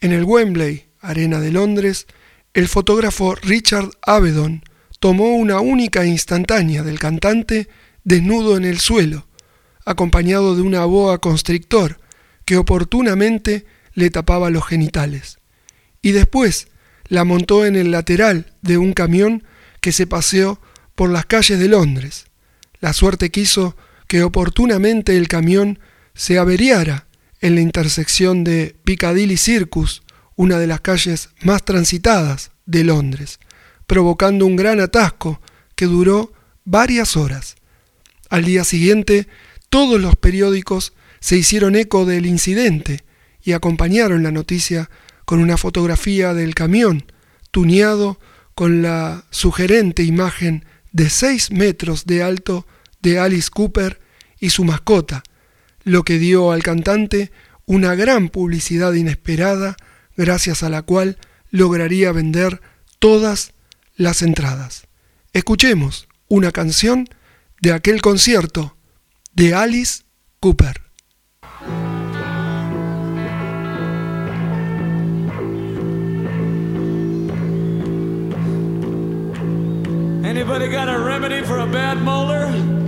en 0.00 0.12
el 0.12 0.22
Wembley, 0.22 0.86
Arena 1.00 1.40
de 1.40 1.50
Londres, 1.50 2.06
el 2.54 2.68
fotógrafo 2.68 3.34
Richard 3.34 3.90
Avedon 4.00 4.62
tomó 5.00 5.34
una 5.34 5.58
única 5.58 6.06
instantánea 6.06 6.84
del 6.84 7.00
cantante 7.00 7.68
desnudo 8.04 8.56
en 8.56 8.64
el 8.64 8.78
suelo, 8.78 9.26
acompañado 9.84 10.54
de 10.54 10.62
una 10.62 10.84
boa 10.84 11.18
constrictor 11.18 11.98
que 12.44 12.56
oportunamente 12.56 13.66
le 13.92 14.10
tapaba 14.10 14.50
los 14.50 14.64
genitales 14.64 15.40
y 16.06 16.12
después 16.12 16.68
la 17.08 17.24
montó 17.24 17.66
en 17.66 17.74
el 17.74 17.90
lateral 17.90 18.52
de 18.62 18.78
un 18.78 18.92
camión 18.92 19.42
que 19.80 19.90
se 19.90 20.06
paseó 20.06 20.60
por 20.94 21.10
las 21.10 21.26
calles 21.26 21.58
de 21.58 21.66
Londres. 21.66 22.26
La 22.78 22.92
suerte 22.92 23.32
quiso 23.32 23.76
que 24.06 24.22
oportunamente 24.22 25.16
el 25.16 25.26
camión 25.26 25.80
se 26.14 26.38
averiara 26.38 27.08
en 27.40 27.56
la 27.56 27.60
intersección 27.60 28.44
de 28.44 28.76
Piccadilly 28.84 29.36
Circus, 29.36 30.04
una 30.36 30.60
de 30.60 30.68
las 30.68 30.80
calles 30.80 31.30
más 31.42 31.64
transitadas 31.64 32.52
de 32.66 32.84
Londres, 32.84 33.40
provocando 33.88 34.46
un 34.46 34.54
gran 34.54 34.78
atasco 34.78 35.40
que 35.74 35.86
duró 35.86 36.32
varias 36.64 37.16
horas. 37.16 37.56
Al 38.30 38.44
día 38.44 38.62
siguiente, 38.62 39.26
todos 39.70 40.00
los 40.00 40.14
periódicos 40.14 40.92
se 41.18 41.36
hicieron 41.36 41.74
eco 41.74 42.06
del 42.06 42.26
incidente 42.26 43.02
y 43.42 43.54
acompañaron 43.54 44.22
la 44.22 44.30
noticia 44.30 44.88
con 45.26 45.40
una 45.40 45.58
fotografía 45.58 46.32
del 46.32 46.54
camión, 46.54 47.04
tuneado 47.50 48.18
con 48.54 48.80
la 48.80 49.26
sugerente 49.30 50.02
imagen 50.02 50.64
de 50.92 51.10
6 51.10 51.50
metros 51.50 52.06
de 52.06 52.22
alto 52.22 52.66
de 53.02 53.18
Alice 53.18 53.50
Cooper 53.52 54.00
y 54.40 54.50
su 54.50 54.64
mascota, 54.64 55.22
lo 55.84 56.04
que 56.04 56.18
dio 56.18 56.52
al 56.52 56.62
cantante 56.62 57.32
una 57.66 57.94
gran 57.94 58.30
publicidad 58.30 58.94
inesperada, 58.94 59.76
gracias 60.16 60.62
a 60.62 60.70
la 60.70 60.82
cual 60.82 61.18
lograría 61.50 62.12
vender 62.12 62.62
todas 62.98 63.52
las 63.96 64.22
entradas. 64.22 64.86
Escuchemos 65.32 66.08
una 66.28 66.52
canción 66.52 67.08
de 67.60 67.72
aquel 67.72 68.00
concierto 68.00 68.76
de 69.34 69.54
Alice 69.54 70.04
Cooper. 70.40 70.85
Anybody 80.36 80.68
got 80.68 80.90
a 80.90 80.98
remedy 80.98 81.40
for 81.46 81.60
a 81.60 81.66
bad 81.66 81.96
molar? 82.02 82.85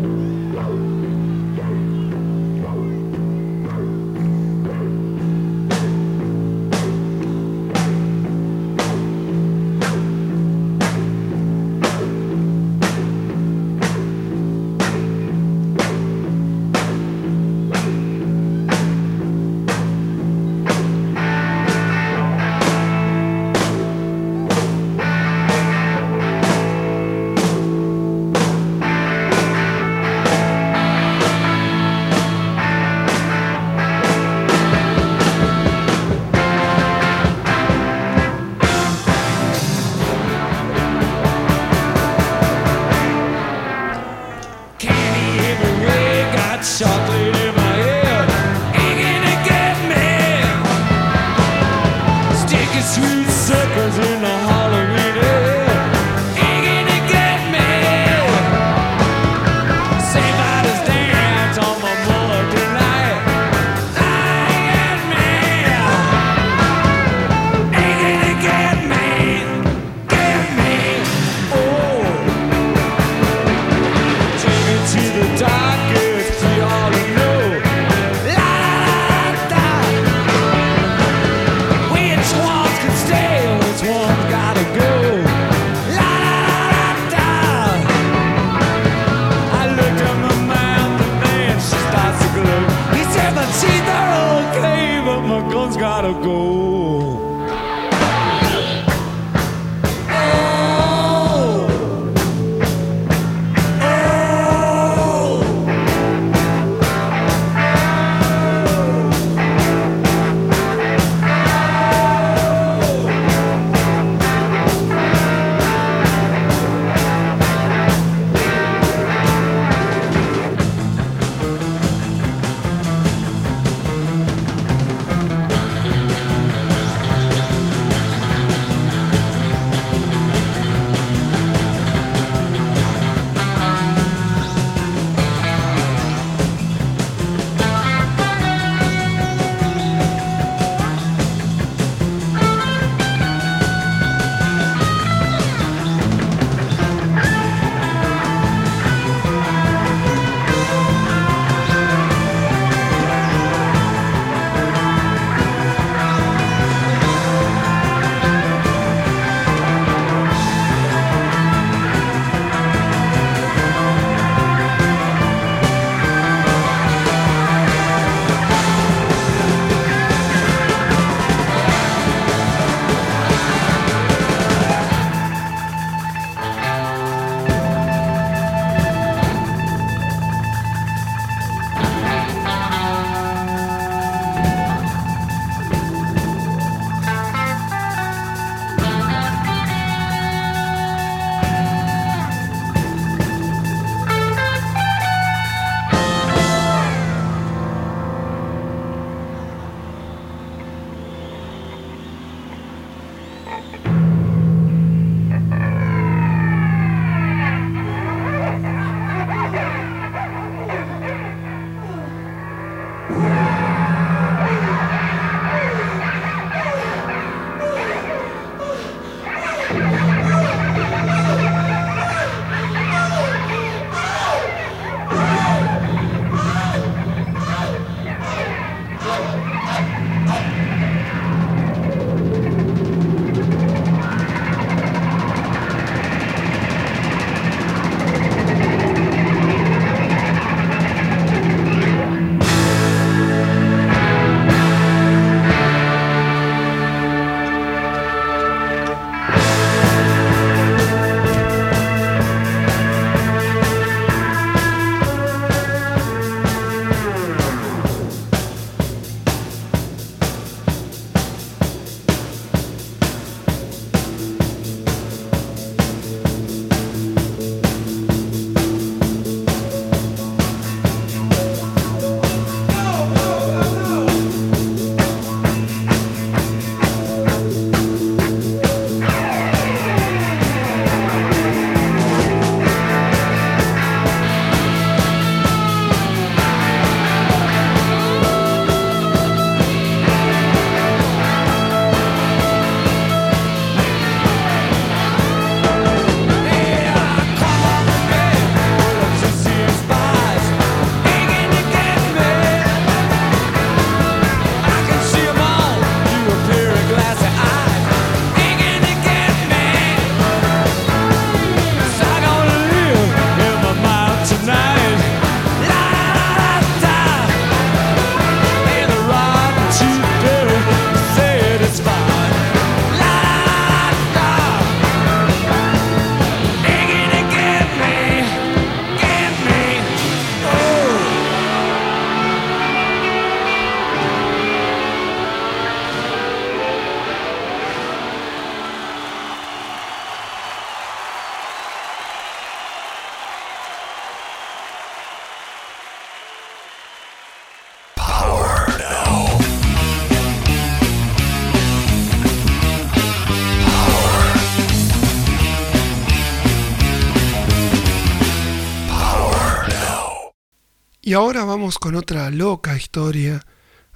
Y 361.09 361.15
ahora 361.15 361.47
vamos 361.47 361.79
con 361.79 361.95
otra 361.95 362.29
loca 362.29 362.77
historia, 362.77 363.47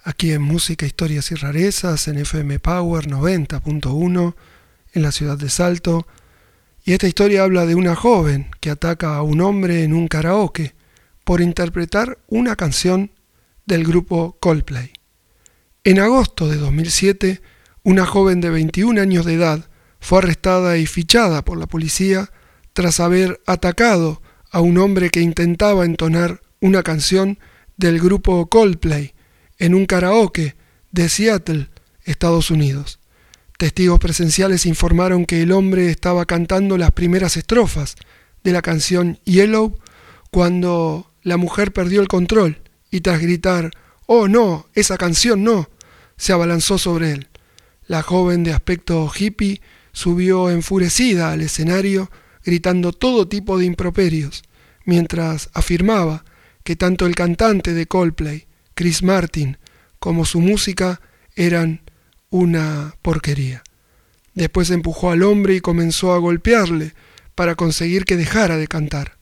aquí 0.02 0.32
en 0.32 0.40
Música, 0.40 0.86
Historias 0.86 1.30
y 1.30 1.34
Rarezas, 1.34 2.08
en 2.08 2.16
FM 2.16 2.58
Power 2.58 3.06
90.1, 3.06 4.34
en 4.94 5.02
la 5.02 5.12
ciudad 5.12 5.36
de 5.36 5.50
Salto. 5.50 6.06
Y 6.86 6.94
esta 6.94 7.06
historia 7.06 7.42
habla 7.42 7.66
de 7.66 7.74
una 7.74 7.94
joven 7.96 8.48
que 8.60 8.70
ataca 8.70 9.14
a 9.14 9.22
un 9.22 9.42
hombre 9.42 9.82
en 9.82 9.92
un 9.92 10.08
karaoke 10.08 10.74
por 11.22 11.42
interpretar 11.42 12.16
una 12.28 12.56
canción 12.56 13.10
del 13.66 13.84
grupo 13.84 14.38
Coldplay. 14.40 14.94
En 15.84 15.98
agosto 15.98 16.48
de 16.48 16.56
2007, 16.56 17.42
una 17.82 18.06
joven 18.06 18.40
de 18.40 18.48
21 18.48 18.98
años 18.98 19.26
de 19.26 19.34
edad 19.34 19.68
fue 20.00 20.20
arrestada 20.20 20.78
y 20.78 20.86
fichada 20.86 21.44
por 21.44 21.58
la 21.58 21.66
policía 21.66 22.30
tras 22.72 23.00
haber 23.00 23.42
atacado 23.44 24.22
a 24.50 24.60
un 24.60 24.78
hombre 24.78 25.10
que 25.10 25.20
intentaba 25.20 25.84
entonar 25.84 26.40
una 26.62 26.84
canción 26.84 27.38
del 27.76 28.00
grupo 28.00 28.46
Coldplay 28.46 29.14
en 29.58 29.74
un 29.74 29.84
karaoke 29.84 30.54
de 30.92 31.08
Seattle, 31.08 31.68
Estados 32.04 32.50
Unidos. 32.52 33.00
Testigos 33.58 33.98
presenciales 33.98 34.64
informaron 34.64 35.26
que 35.26 35.42
el 35.42 35.50
hombre 35.50 35.90
estaba 35.90 36.24
cantando 36.24 36.78
las 36.78 36.92
primeras 36.92 37.36
estrofas 37.36 37.96
de 38.44 38.52
la 38.52 38.62
canción 38.62 39.18
Yellow 39.24 39.76
cuando 40.30 41.10
la 41.22 41.36
mujer 41.36 41.72
perdió 41.72 42.00
el 42.00 42.08
control 42.08 42.62
y 42.92 43.00
tras 43.00 43.20
gritar, 43.20 43.72
Oh 44.06 44.28
no, 44.28 44.66
esa 44.74 44.96
canción 44.98 45.42
no, 45.42 45.68
se 46.16 46.32
abalanzó 46.32 46.78
sobre 46.78 47.10
él. 47.10 47.28
La 47.86 48.02
joven 48.02 48.44
de 48.44 48.52
aspecto 48.52 49.10
hippie 49.12 49.60
subió 49.92 50.48
enfurecida 50.48 51.32
al 51.32 51.40
escenario 51.40 52.08
gritando 52.44 52.92
todo 52.92 53.26
tipo 53.26 53.58
de 53.58 53.64
improperios, 53.64 54.44
mientras 54.84 55.50
afirmaba 55.54 56.24
que 56.64 56.76
tanto 56.76 57.06
el 57.06 57.14
cantante 57.14 57.74
de 57.74 57.86
Coldplay, 57.86 58.46
Chris 58.74 59.02
Martin, 59.02 59.58
como 59.98 60.24
su 60.24 60.40
música 60.40 61.00
eran 61.34 61.80
una 62.30 62.94
porquería. 63.02 63.62
Después 64.34 64.70
empujó 64.70 65.10
al 65.10 65.22
hombre 65.22 65.54
y 65.54 65.60
comenzó 65.60 66.12
a 66.12 66.18
golpearle 66.18 66.94
para 67.34 67.54
conseguir 67.54 68.04
que 68.04 68.16
dejara 68.16 68.56
de 68.56 68.68
cantar. 68.68 69.18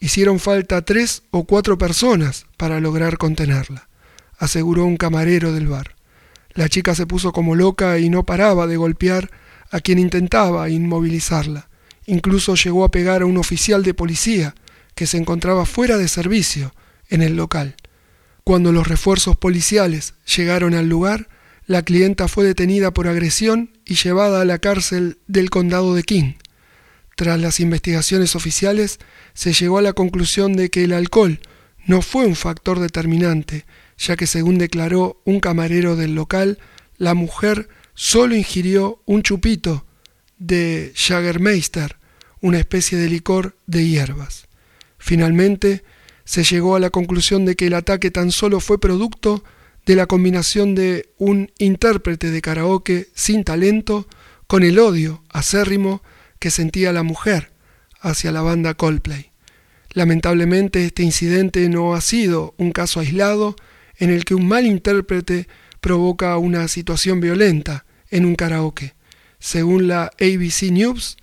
Hicieron 0.00 0.38
falta 0.38 0.82
tres 0.82 1.22
o 1.30 1.44
cuatro 1.44 1.76
personas 1.76 2.46
para 2.56 2.80
lograr 2.80 3.18
contenerla, 3.18 3.88
aseguró 4.38 4.84
un 4.84 4.96
camarero 4.96 5.52
del 5.52 5.66
bar. 5.66 5.96
La 6.52 6.68
chica 6.68 6.94
se 6.94 7.06
puso 7.06 7.32
como 7.32 7.54
loca 7.54 7.98
y 7.98 8.08
no 8.08 8.24
paraba 8.24 8.66
de 8.66 8.76
golpear 8.76 9.30
a 9.70 9.80
quien 9.80 9.98
intentaba 9.98 10.70
inmovilizarla. 10.70 11.68
Incluso 12.06 12.54
llegó 12.54 12.84
a 12.84 12.90
pegar 12.90 13.22
a 13.22 13.26
un 13.26 13.36
oficial 13.36 13.82
de 13.82 13.94
policía 13.94 14.54
que 14.98 15.06
se 15.06 15.16
encontraba 15.16 15.64
fuera 15.64 15.96
de 15.96 16.08
servicio 16.08 16.74
en 17.08 17.22
el 17.22 17.36
local. 17.36 17.76
Cuando 18.42 18.72
los 18.72 18.88
refuerzos 18.88 19.36
policiales 19.36 20.14
llegaron 20.36 20.74
al 20.74 20.88
lugar, 20.88 21.28
la 21.66 21.82
clienta 21.82 22.26
fue 22.26 22.44
detenida 22.44 22.90
por 22.92 23.06
agresión 23.06 23.78
y 23.84 23.94
llevada 23.94 24.40
a 24.40 24.44
la 24.44 24.58
cárcel 24.58 25.18
del 25.28 25.50
condado 25.50 25.94
de 25.94 26.02
King. 26.02 26.32
Tras 27.14 27.38
las 27.38 27.60
investigaciones 27.60 28.34
oficiales, 28.34 28.98
se 29.34 29.52
llegó 29.52 29.78
a 29.78 29.82
la 29.82 29.92
conclusión 29.92 30.54
de 30.54 30.68
que 30.68 30.82
el 30.82 30.92
alcohol 30.92 31.38
no 31.86 32.02
fue 32.02 32.26
un 32.26 32.34
factor 32.34 32.80
determinante, 32.80 33.66
ya 33.98 34.16
que 34.16 34.26
según 34.26 34.58
declaró 34.58 35.22
un 35.24 35.38
camarero 35.38 35.94
del 35.94 36.16
local, 36.16 36.58
la 36.96 37.14
mujer 37.14 37.68
solo 37.94 38.34
ingirió 38.34 39.00
un 39.06 39.22
chupito 39.22 39.86
de 40.38 40.92
Jagermeister, 40.96 41.98
una 42.40 42.58
especie 42.58 42.98
de 42.98 43.08
licor 43.08 43.56
de 43.68 43.86
hierbas. 43.86 44.47
Finalmente, 45.08 45.84
se 46.26 46.44
llegó 46.44 46.76
a 46.76 46.80
la 46.80 46.90
conclusión 46.90 47.46
de 47.46 47.56
que 47.56 47.68
el 47.68 47.72
ataque 47.72 48.10
tan 48.10 48.30
solo 48.30 48.60
fue 48.60 48.78
producto 48.78 49.42
de 49.86 49.96
la 49.96 50.04
combinación 50.04 50.74
de 50.74 51.08
un 51.16 51.50
intérprete 51.56 52.30
de 52.30 52.42
karaoke 52.42 53.08
sin 53.14 53.42
talento 53.42 54.06
con 54.46 54.62
el 54.64 54.78
odio 54.78 55.22
acérrimo 55.30 56.02
que 56.38 56.50
sentía 56.50 56.92
la 56.92 57.04
mujer 57.04 57.52
hacia 58.02 58.32
la 58.32 58.42
banda 58.42 58.74
Coldplay. 58.74 59.30
Lamentablemente 59.94 60.84
este 60.84 61.04
incidente 61.04 61.66
no 61.70 61.94
ha 61.94 62.02
sido 62.02 62.54
un 62.58 62.70
caso 62.72 63.00
aislado 63.00 63.56
en 63.96 64.10
el 64.10 64.26
que 64.26 64.34
un 64.34 64.46
mal 64.46 64.66
intérprete 64.66 65.48
provoca 65.80 66.36
una 66.36 66.68
situación 66.68 67.20
violenta 67.20 67.86
en 68.10 68.26
un 68.26 68.34
karaoke, 68.34 68.94
Según 69.38 69.88
la 69.88 70.10
ABC 70.20 70.70
News, 70.70 71.16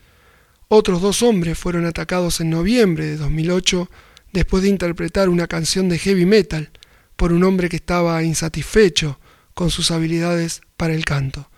otros 0.67 1.01
dos 1.01 1.21
hombres 1.21 1.57
fueron 1.57 1.85
atacados 1.85 2.41
en 2.41 2.49
noviembre 2.49 3.05
de 3.05 3.17
2008 3.17 3.89
después 4.33 4.63
de 4.63 4.69
interpretar 4.69 5.29
una 5.29 5.47
canción 5.47 5.89
de 5.89 5.99
heavy 5.99 6.25
metal 6.25 6.71
por 7.15 7.31
un 7.31 7.43
hombre 7.43 7.69
que 7.69 7.77
estaba 7.77 8.23
insatisfecho 8.23 9.19
con 9.53 9.69
sus 9.69 9.91
habilidades 9.91 10.61
para 10.77 10.93
el 10.93 11.05
canto. 11.05 11.49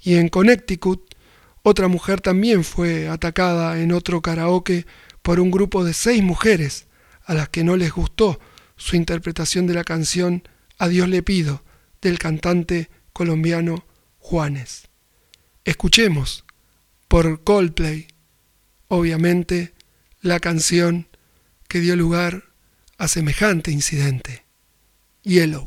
Y 0.00 0.16
en 0.16 0.28
Connecticut, 0.28 1.14
otra 1.62 1.88
mujer 1.88 2.20
también 2.20 2.64
fue 2.64 3.08
atacada 3.08 3.80
en 3.80 3.92
otro 3.92 4.20
karaoke 4.20 4.86
por 5.22 5.40
un 5.40 5.50
grupo 5.50 5.84
de 5.84 5.94
seis 5.94 6.22
mujeres 6.22 6.86
a 7.24 7.34
las 7.34 7.48
que 7.48 7.64
no 7.64 7.76
les 7.76 7.92
gustó 7.92 8.38
su 8.76 8.96
interpretación 8.96 9.66
de 9.66 9.74
la 9.74 9.84
canción 9.84 10.42
A 10.78 10.88
Dios 10.88 11.08
le 11.08 11.22
pido 11.22 11.62
del 12.02 12.18
cantante 12.18 12.90
colombiano 13.12 13.86
Juanes. 14.18 14.88
Escuchemos 15.64 16.44
por 17.08 17.44
Coldplay, 17.44 18.08
obviamente, 18.88 19.72
la 20.20 20.40
canción 20.40 21.08
que 21.68 21.80
dio 21.80 21.96
lugar 21.96 22.44
a 22.98 23.08
semejante 23.08 23.70
incidente, 23.70 24.44
Yellow. 25.22 25.66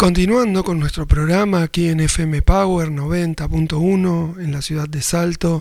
Continuando 0.00 0.64
con 0.64 0.80
nuestro 0.80 1.06
programa 1.06 1.62
aquí 1.62 1.90
en 1.90 2.00
FM 2.00 2.40
Power 2.40 2.88
90.1 2.88 4.42
en 4.42 4.50
la 4.50 4.62
ciudad 4.62 4.88
de 4.88 5.02
Salto, 5.02 5.60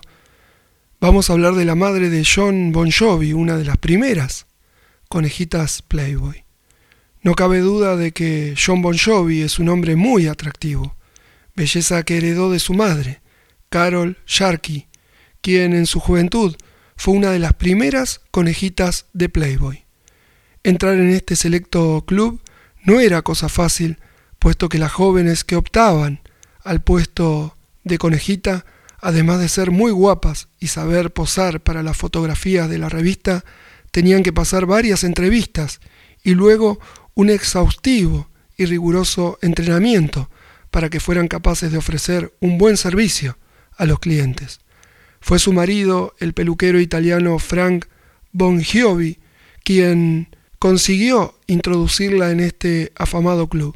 vamos 1.02 1.30
a 1.30 1.34
hablar 1.34 1.56
de 1.56 1.66
la 1.66 1.76
madre 1.76 2.10
de 2.10 2.26
John 2.26 2.72
Bon 2.72 2.90
Jovi, 2.90 3.34
una 3.34 3.58
de 3.58 3.66
las 3.66 3.76
primeras 3.76 4.46
conejitas 5.10 5.82
Playboy. 5.82 6.46
No 7.22 7.34
cabe 7.34 7.60
duda 7.60 7.98
de 7.98 8.14
que 8.14 8.56
John 8.58 8.82
Bon 8.82 8.98
Jovi 8.98 9.42
es 9.42 9.60
un 9.60 9.68
hombre 9.68 9.98
muy 9.98 10.28
atractivo, 10.28 10.96
belleza 11.54 12.04
que 12.04 12.16
heredó 12.16 12.50
de 12.50 12.60
su 12.60 12.74
madre, 12.74 13.20
Carol 13.68 14.20
Sharkey, 14.26 14.88
quien 15.42 15.74
en 15.74 15.86
su 15.86 16.00
juventud 16.00 16.56
fue 16.96 17.14
una 17.14 17.32
de 17.32 17.40
las 17.40 17.56
primeras 17.56 18.22
conejitas 18.32 19.08
de 19.12 19.28
Playboy. 19.28 19.84
Entrar 20.64 20.94
en 20.94 21.10
este 21.10 21.36
selecto 21.36 22.06
club 22.08 22.42
no 22.86 23.02
era 23.02 23.22
cosa 23.22 23.50
fácil, 23.50 23.98
puesto 24.40 24.70
que 24.70 24.80
las 24.80 24.92
jóvenes 24.92 25.44
que 25.44 25.56
optaban 25.56 26.22
al 26.64 26.82
puesto 26.82 27.56
de 27.84 27.98
conejita, 27.98 28.66
además 29.00 29.40
de 29.40 29.50
ser 29.50 29.72
muy 29.72 29.92
guapas 29.92 30.48
y 30.60 30.68
saber 30.68 31.12
posar 31.12 31.62
para 31.62 31.84
las 31.84 31.98
fotografías 31.98 32.70
de 32.70 32.78
la 32.78 32.90
revista, 32.90 33.44
tenían 33.92 34.24
que 34.24 34.34
pasar 34.34 34.66
varias 34.66 35.04
entrevistas 35.04 35.80
y 36.24 36.36
luego 36.36 36.80
un 37.16 37.30
exhaustivo 37.30 38.30
y 38.58 38.66
riguroso 38.66 39.40
entrenamiento 39.42 40.30
para 40.72 40.90
que 40.90 41.00
fueran 41.00 41.28
capaces 41.28 41.72
de 41.72 41.78
ofrecer 41.78 42.34
un 42.40 42.58
buen 42.58 42.78
servicio 42.78 43.38
a 43.78 43.86
los 43.86 44.00
clientes. 44.00 44.60
Fue 45.22 45.40
su 45.40 45.54
marido, 45.54 46.14
el 46.20 46.34
peluquero 46.34 46.80
italiano 46.80 47.40
Frank 47.40 47.86
Bongiovi, 48.32 49.20
quien 49.64 50.36
consiguió 50.60 51.36
introducirla 51.48 52.32
en 52.32 52.40
este 52.42 52.92
afamado 52.96 53.48
club. 53.48 53.76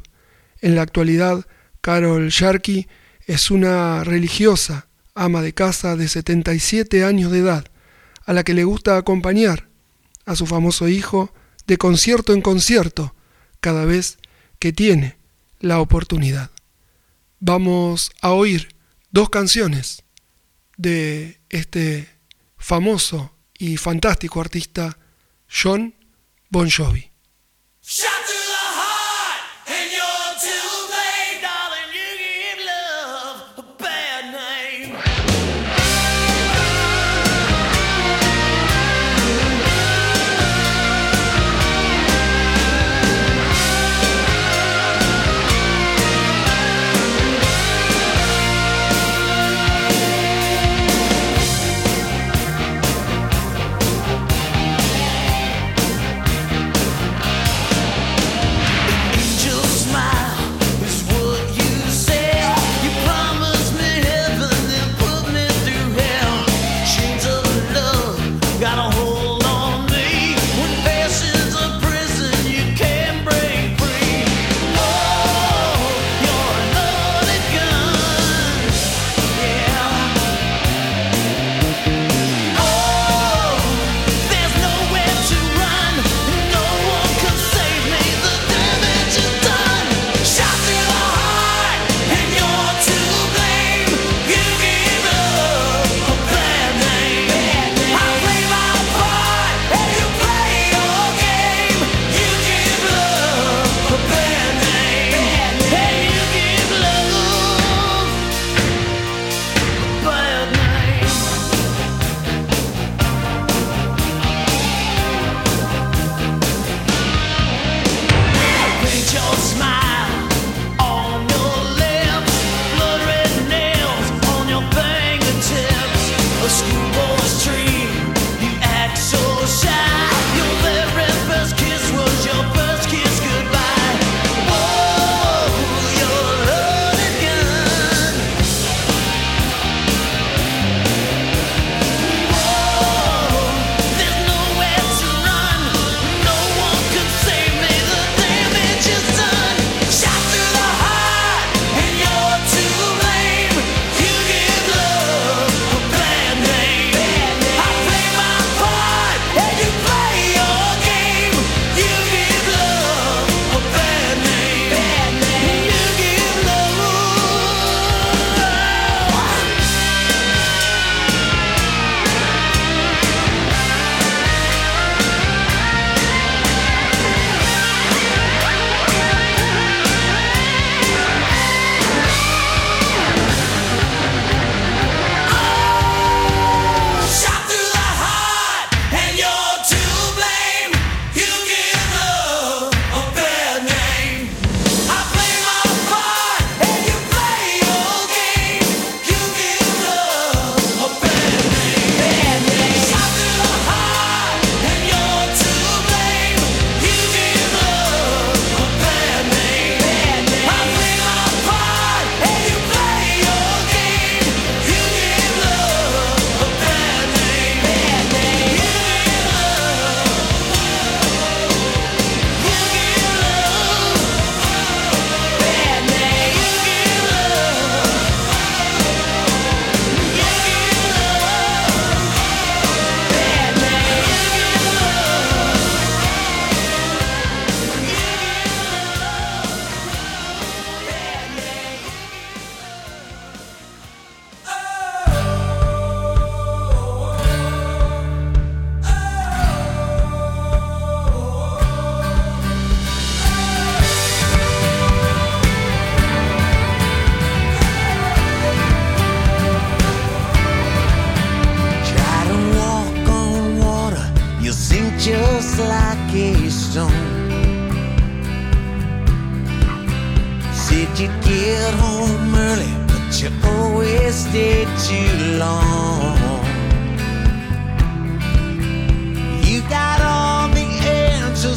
En 0.64 0.76
la 0.76 0.80
actualidad, 0.80 1.44
Carol 1.82 2.30
Sharkey 2.30 2.88
es 3.26 3.50
una 3.50 4.02
religiosa 4.02 4.88
ama 5.14 5.42
de 5.42 5.52
casa 5.52 5.94
de 5.94 6.08
77 6.08 7.04
años 7.04 7.30
de 7.30 7.40
edad, 7.40 7.66
a 8.24 8.32
la 8.32 8.44
que 8.44 8.54
le 8.54 8.64
gusta 8.64 8.96
acompañar 8.96 9.68
a 10.24 10.34
su 10.36 10.46
famoso 10.46 10.88
hijo 10.88 11.34
de 11.66 11.76
concierto 11.76 12.32
en 12.32 12.40
concierto 12.40 13.14
cada 13.60 13.84
vez 13.84 14.16
que 14.58 14.72
tiene 14.72 15.18
la 15.60 15.80
oportunidad. 15.80 16.50
Vamos 17.40 18.10
a 18.22 18.30
oír 18.30 18.74
dos 19.10 19.28
canciones 19.28 20.02
de 20.78 21.40
este 21.50 22.08
famoso 22.56 23.34
y 23.58 23.76
fantástico 23.76 24.40
artista 24.40 24.96
John 25.46 25.94
Bon 26.48 26.70
Jovi. 26.70 27.10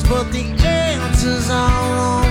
But 0.09 0.31
the 0.31 0.39
answers 0.65 1.49
are 1.49 1.95
wrong. 1.95 2.26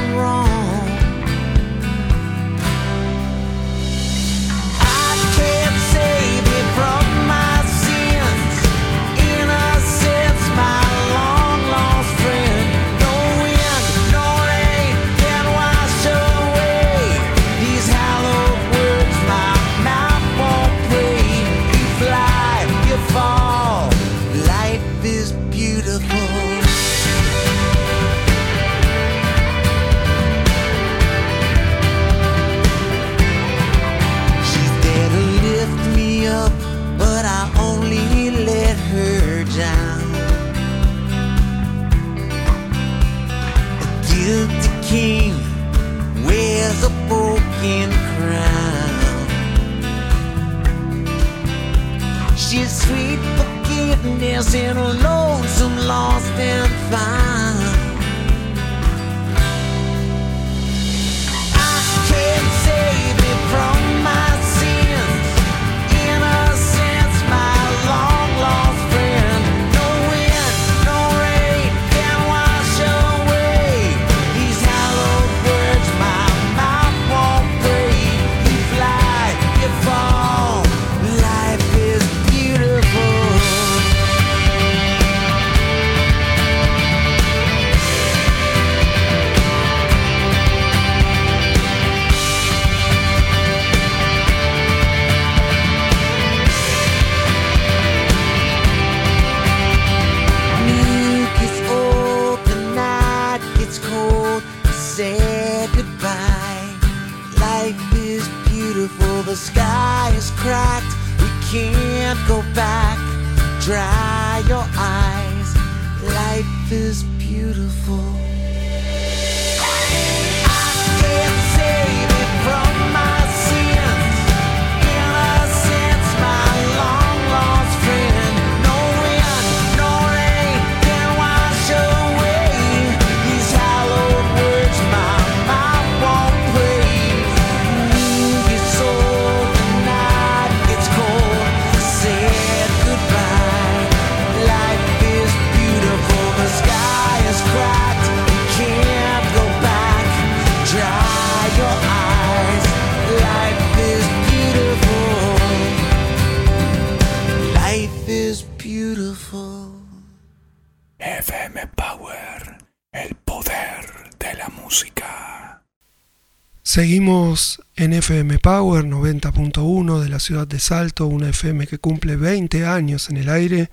Seguimos 166.77 167.63
en 167.75 167.95
FM 167.95 168.39
Power 168.39 168.85
90.1 168.85 169.99
de 169.99 170.11
la 170.11 170.21
ciudad 170.21 170.47
de 170.47 170.59
Salto, 170.59 171.07
una 171.07 171.31
FM 171.31 171.67
que 171.67 171.79
cumple 171.79 172.17
20 172.17 172.67
años 172.67 173.09
en 173.09 173.17
el 173.17 173.31
aire 173.31 173.71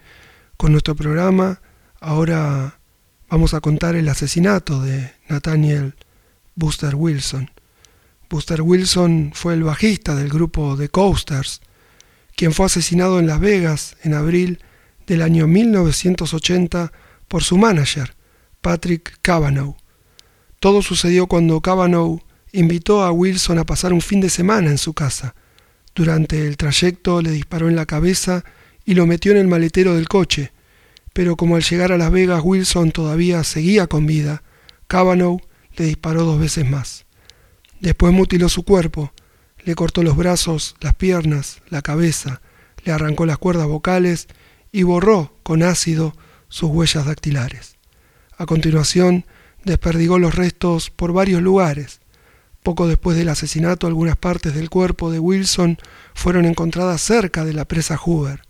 con 0.56 0.72
nuestro 0.72 0.96
programa. 0.96 1.60
Ahora 2.00 2.80
vamos 3.30 3.54
a 3.54 3.60
contar 3.60 3.98
el 3.98 4.08
asesinato 4.08 4.82
de 4.82 5.12
Nathaniel 5.28 5.96
Buster 6.56 6.96
Wilson. 6.96 7.52
Buster 8.30 8.62
Wilson 8.62 9.32
fue 9.34 9.56
el 9.56 9.64
bajista 9.64 10.16
del 10.16 10.30
grupo 10.30 10.78
The 10.78 10.88
Coasters, 10.88 11.60
quien 12.38 12.54
fue 12.54 12.68
asesinado 12.68 13.20
en 13.20 13.28
Las 13.28 13.42
Vegas 13.42 13.98
en 14.04 14.14
abril 14.14 14.64
del 15.08 15.24
año 15.24 15.46
1980 15.46 16.94
por 17.28 17.44
su 17.44 17.58
manager, 17.58 18.16
Patrick 18.62 19.20
Cavanaugh. 19.22 19.76
Todo 20.62 20.82
sucedió 20.82 21.28
cuando 21.28 21.60
Cavanaugh 21.60 22.22
invitó 22.54 23.04
a 23.04 23.12
Wilson 23.12 23.60
a 23.60 23.66
pasar 23.66 23.92
un 23.92 24.02
fin 24.02 24.22
de 24.22 24.30
semana 24.30 24.70
en 24.70 24.78
su 24.78 24.94
casa. 24.94 25.36
Durante 25.94 26.48
el 26.48 26.56
trayecto 26.56 27.22
le 27.22 27.32
disparó 27.32 27.68
en 27.68 27.76
la 27.76 27.86
cabeza 27.86 28.46
y 28.86 28.94
lo 28.94 29.06
metió 29.06 29.32
en 29.32 29.40
el 29.40 29.48
maletero 29.48 29.96
del 29.96 30.08
coche, 30.08 30.52
pero 31.14 31.36
como 31.36 31.56
al 31.56 31.64
llegar 31.64 31.92
a 31.92 31.98
Las 31.98 32.12
Vegas 32.12 32.42
Wilson 32.44 32.92
todavía 32.92 33.44
seguía 33.44 33.88
con 33.88 34.06
vida, 34.06 34.44
Cavanaugh 34.88 35.42
le 35.76 35.86
disparó 35.86 36.24
dos 36.24 36.40
veces 36.40 36.70
más. 36.70 37.06
Después 37.80 38.14
mutiló 38.14 38.50
su 38.50 38.64
cuerpo, 38.64 39.12
le 39.64 39.76
cortó 39.76 40.04
los 40.04 40.16
brazos, 40.16 40.76
las 40.80 40.96
piernas, 40.96 41.62
la 41.70 41.82
cabeza, 41.82 42.42
le 42.84 42.92
arrancó 42.92 43.26
las 43.26 43.38
cuerdas 43.38 43.68
vocales 43.68 44.28
y 44.72 44.84
borró 44.84 45.36
con 45.44 45.64
ácido 45.64 46.16
sus 46.50 46.70
huellas 46.70 47.06
dactilares. 47.06 47.78
A 48.38 48.46
continuación, 48.46 49.26
desperdigó 49.64 50.20
los 50.20 50.36
restos 50.36 50.90
por 50.90 51.14
varios 51.14 51.42
lugares. 51.42 52.02
Poco 52.64 52.88
después 52.88 53.18
del 53.18 53.28
asesinato, 53.28 53.88
algunas 53.88 54.16
partes 54.16 54.56
del 54.56 54.70
cuerpo 54.70 55.12
de 55.12 55.20
Wilson 55.20 55.78
fueron 56.14 56.46
encontradas 56.46 57.02
cerca 57.02 57.44
de 57.44 57.54
la 57.54 57.66
presa 57.66 57.98
Hoover. 57.98 58.42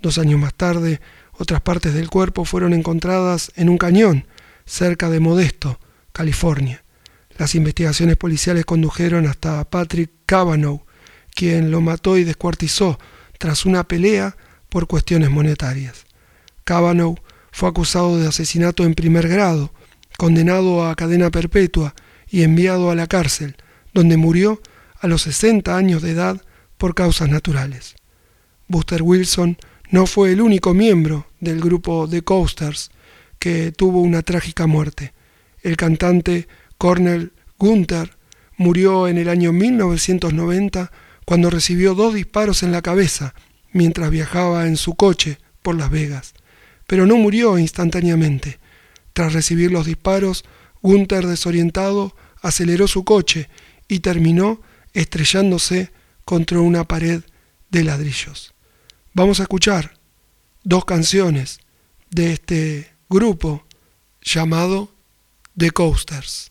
Dos 0.00 0.18
años 0.18 0.38
más 0.38 0.54
tarde, 0.54 1.00
otras 1.32 1.60
partes 1.60 1.92
del 1.92 2.08
cuerpo 2.08 2.44
fueron 2.44 2.72
encontradas 2.72 3.50
en 3.56 3.68
un 3.68 3.76
cañón 3.76 4.28
cerca 4.64 5.10
de 5.10 5.18
Modesto, 5.18 5.80
California. 6.12 6.84
Las 7.36 7.56
investigaciones 7.56 8.16
policiales 8.16 8.64
condujeron 8.64 9.26
hasta 9.26 9.68
Patrick 9.68 10.12
Cavanaugh, 10.26 10.82
quien 11.34 11.72
lo 11.72 11.80
mató 11.80 12.16
y 12.16 12.24
descuartizó 12.24 13.00
tras 13.38 13.66
una 13.66 13.82
pelea 13.82 14.36
por 14.68 14.86
cuestiones 14.86 15.30
monetarias. 15.30 16.06
Cavanaugh 16.62 17.18
fue 17.50 17.68
acusado 17.68 18.16
de 18.18 18.28
asesinato 18.28 18.84
en 18.84 18.94
primer 18.94 19.26
grado, 19.28 19.72
condenado 20.16 20.86
a 20.86 20.94
cadena 20.94 21.30
perpetua 21.30 21.94
y 22.36 22.42
enviado 22.42 22.90
a 22.90 22.94
la 22.94 23.06
cárcel, 23.06 23.56
donde 23.94 24.18
murió 24.18 24.60
a 25.00 25.06
los 25.06 25.22
60 25.22 25.74
años 25.74 26.02
de 26.02 26.10
edad 26.10 26.42
por 26.76 26.94
causas 26.94 27.30
naturales. 27.30 27.96
Buster 28.68 29.00
Wilson 29.00 29.56
no 29.88 30.04
fue 30.04 30.32
el 30.32 30.42
único 30.42 30.74
miembro 30.74 31.28
del 31.40 31.62
grupo 31.62 32.06
The 32.06 32.20
Coasters 32.20 32.90
que 33.38 33.72
tuvo 33.72 34.02
una 34.02 34.20
trágica 34.20 34.66
muerte. 34.66 35.14
El 35.62 35.78
cantante 35.78 36.46
Cornel 36.76 37.32
Gunther 37.58 38.18
murió 38.58 39.08
en 39.08 39.16
el 39.16 39.30
año 39.30 39.54
1990 39.54 40.92
cuando 41.24 41.48
recibió 41.48 41.94
dos 41.94 42.12
disparos 42.12 42.62
en 42.62 42.70
la 42.70 42.82
cabeza 42.82 43.32
mientras 43.72 44.10
viajaba 44.10 44.66
en 44.66 44.76
su 44.76 44.94
coche 44.94 45.38
por 45.62 45.74
Las 45.74 45.88
Vegas, 45.88 46.34
pero 46.86 47.06
no 47.06 47.16
murió 47.16 47.56
instantáneamente. 47.56 48.58
Tras 49.14 49.32
recibir 49.32 49.72
los 49.72 49.86
disparos, 49.86 50.44
Gunther, 50.82 51.26
desorientado, 51.26 52.14
aceleró 52.46 52.88
su 52.88 53.04
coche 53.04 53.48
y 53.88 54.00
terminó 54.00 54.60
estrellándose 54.92 55.92
contra 56.24 56.60
una 56.60 56.84
pared 56.84 57.22
de 57.70 57.84
ladrillos. 57.84 58.54
Vamos 59.12 59.40
a 59.40 59.44
escuchar 59.44 59.98
dos 60.62 60.84
canciones 60.84 61.60
de 62.10 62.32
este 62.32 62.92
grupo 63.08 63.64
llamado 64.22 64.90
The 65.56 65.70
Coasters. 65.70 66.50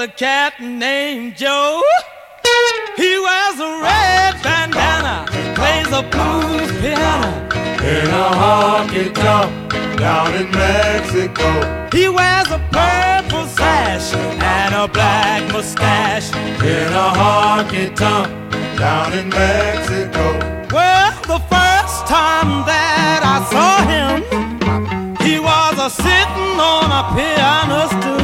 a 0.00 0.08
cat 0.08 0.58
named 0.58 1.36
Joe. 1.36 1.82
He 2.96 3.18
wears 3.18 3.60
a 3.60 3.70
red 3.82 4.42
bandana, 4.42 5.26
plays 5.54 5.92
a 5.92 6.02
blues 6.08 6.72
piano. 6.80 7.28
In 7.84 8.08
a 8.08 8.28
honky 8.40 9.12
tonk 9.12 9.98
down 9.98 10.34
in 10.36 10.50
Mexico. 10.52 11.88
He 11.92 12.08
wears 12.08 12.48
a 12.48 12.58
purple 12.72 13.46
sash 13.48 14.14
and 14.14 14.74
a 14.74 14.88
black 14.88 15.52
mustache. 15.52 16.32
In 16.64 16.92
a 17.04 17.08
honky 17.20 17.94
tonk 17.94 18.30
down 18.78 19.12
in 19.12 19.28
Mexico. 19.28 20.24
Well, 20.72 21.12
the 21.28 21.40
first 21.52 22.06
time 22.06 22.64
that 22.64 23.20
I 23.22 23.36
saw 23.52 23.74
him, 23.92 24.16
he 25.26 25.38
was 25.38 25.74
a 25.78 25.90
sitting 25.90 26.58
on 26.58 26.88
a 26.90 27.02
piano 27.14 27.88
stool 28.00 28.19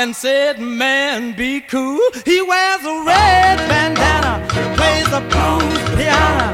and 0.00 0.16
said, 0.16 0.58
Man, 0.58 1.36
be 1.36 1.60
cool. 1.60 2.00
He 2.24 2.40
wears 2.40 2.82
a 2.84 3.04
red 3.04 3.58
bandana, 3.68 4.34
plays 4.76 5.08
a 5.08 5.20
blues 5.20 5.82
piano 5.96 6.48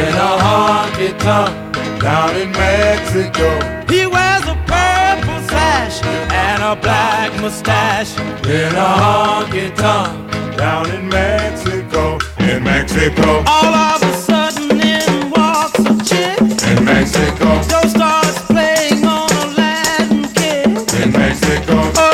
in 0.00 0.14
a 0.14 0.32
honky 0.44 1.18
tonk 1.18 2.00
down 2.00 2.36
in 2.36 2.50
Mexico. 2.52 3.48
He 3.88 4.06
wears 4.06 4.44
a 4.44 4.56
purple 4.66 5.40
sash 5.48 6.02
and 6.04 6.62
a 6.62 6.76
black 6.80 7.32
mustache 7.40 8.18
in 8.46 8.74
a 8.74 8.90
honky 9.02 9.74
tonk 9.74 10.56
down 10.58 10.90
in 10.90 11.08
Mexico. 11.08 12.18
In 12.40 12.62
Mexico, 12.62 13.42
all 13.46 13.74
of 13.74 14.02
us. 14.02 14.21
Mexico. 17.22 17.62
Those 17.62 17.90
stars 17.92 18.38
playing 18.46 19.04
on 19.04 19.30
Aladdin 19.30 20.24
Kid. 20.34 21.02
In 21.02 21.12
Mexico. 21.12 21.74
Oh. 21.96 22.11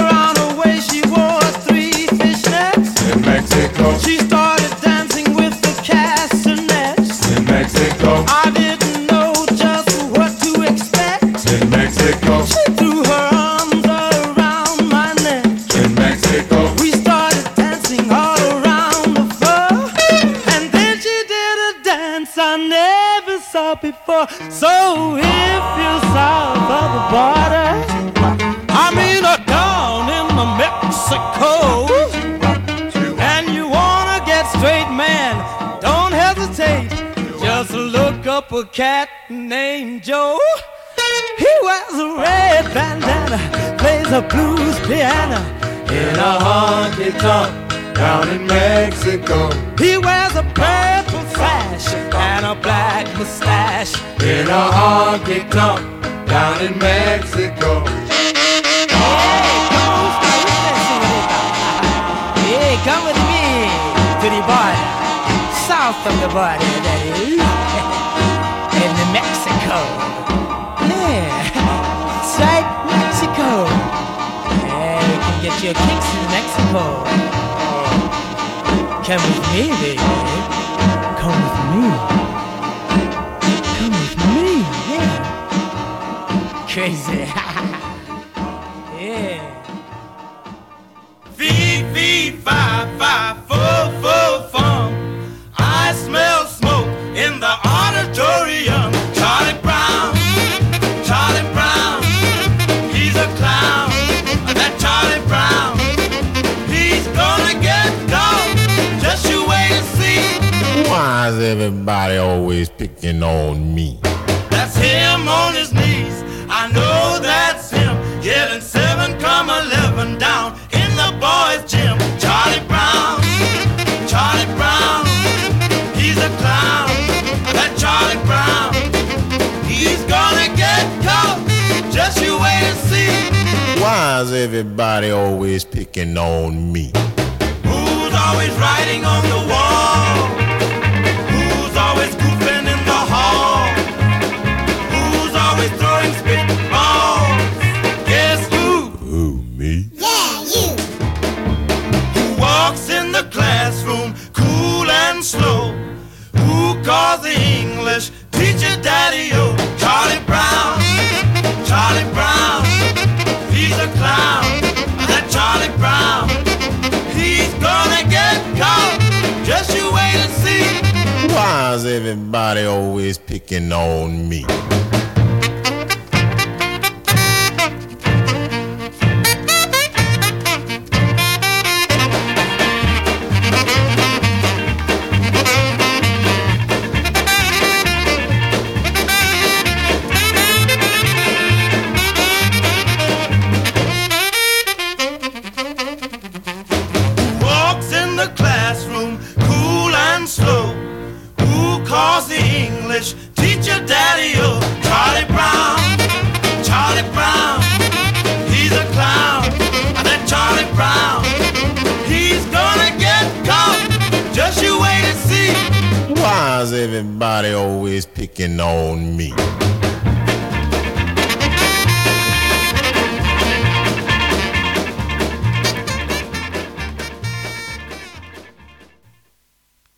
come 79.08 79.22
with 79.22 79.52
me, 79.54 79.68
baby. 79.96 80.27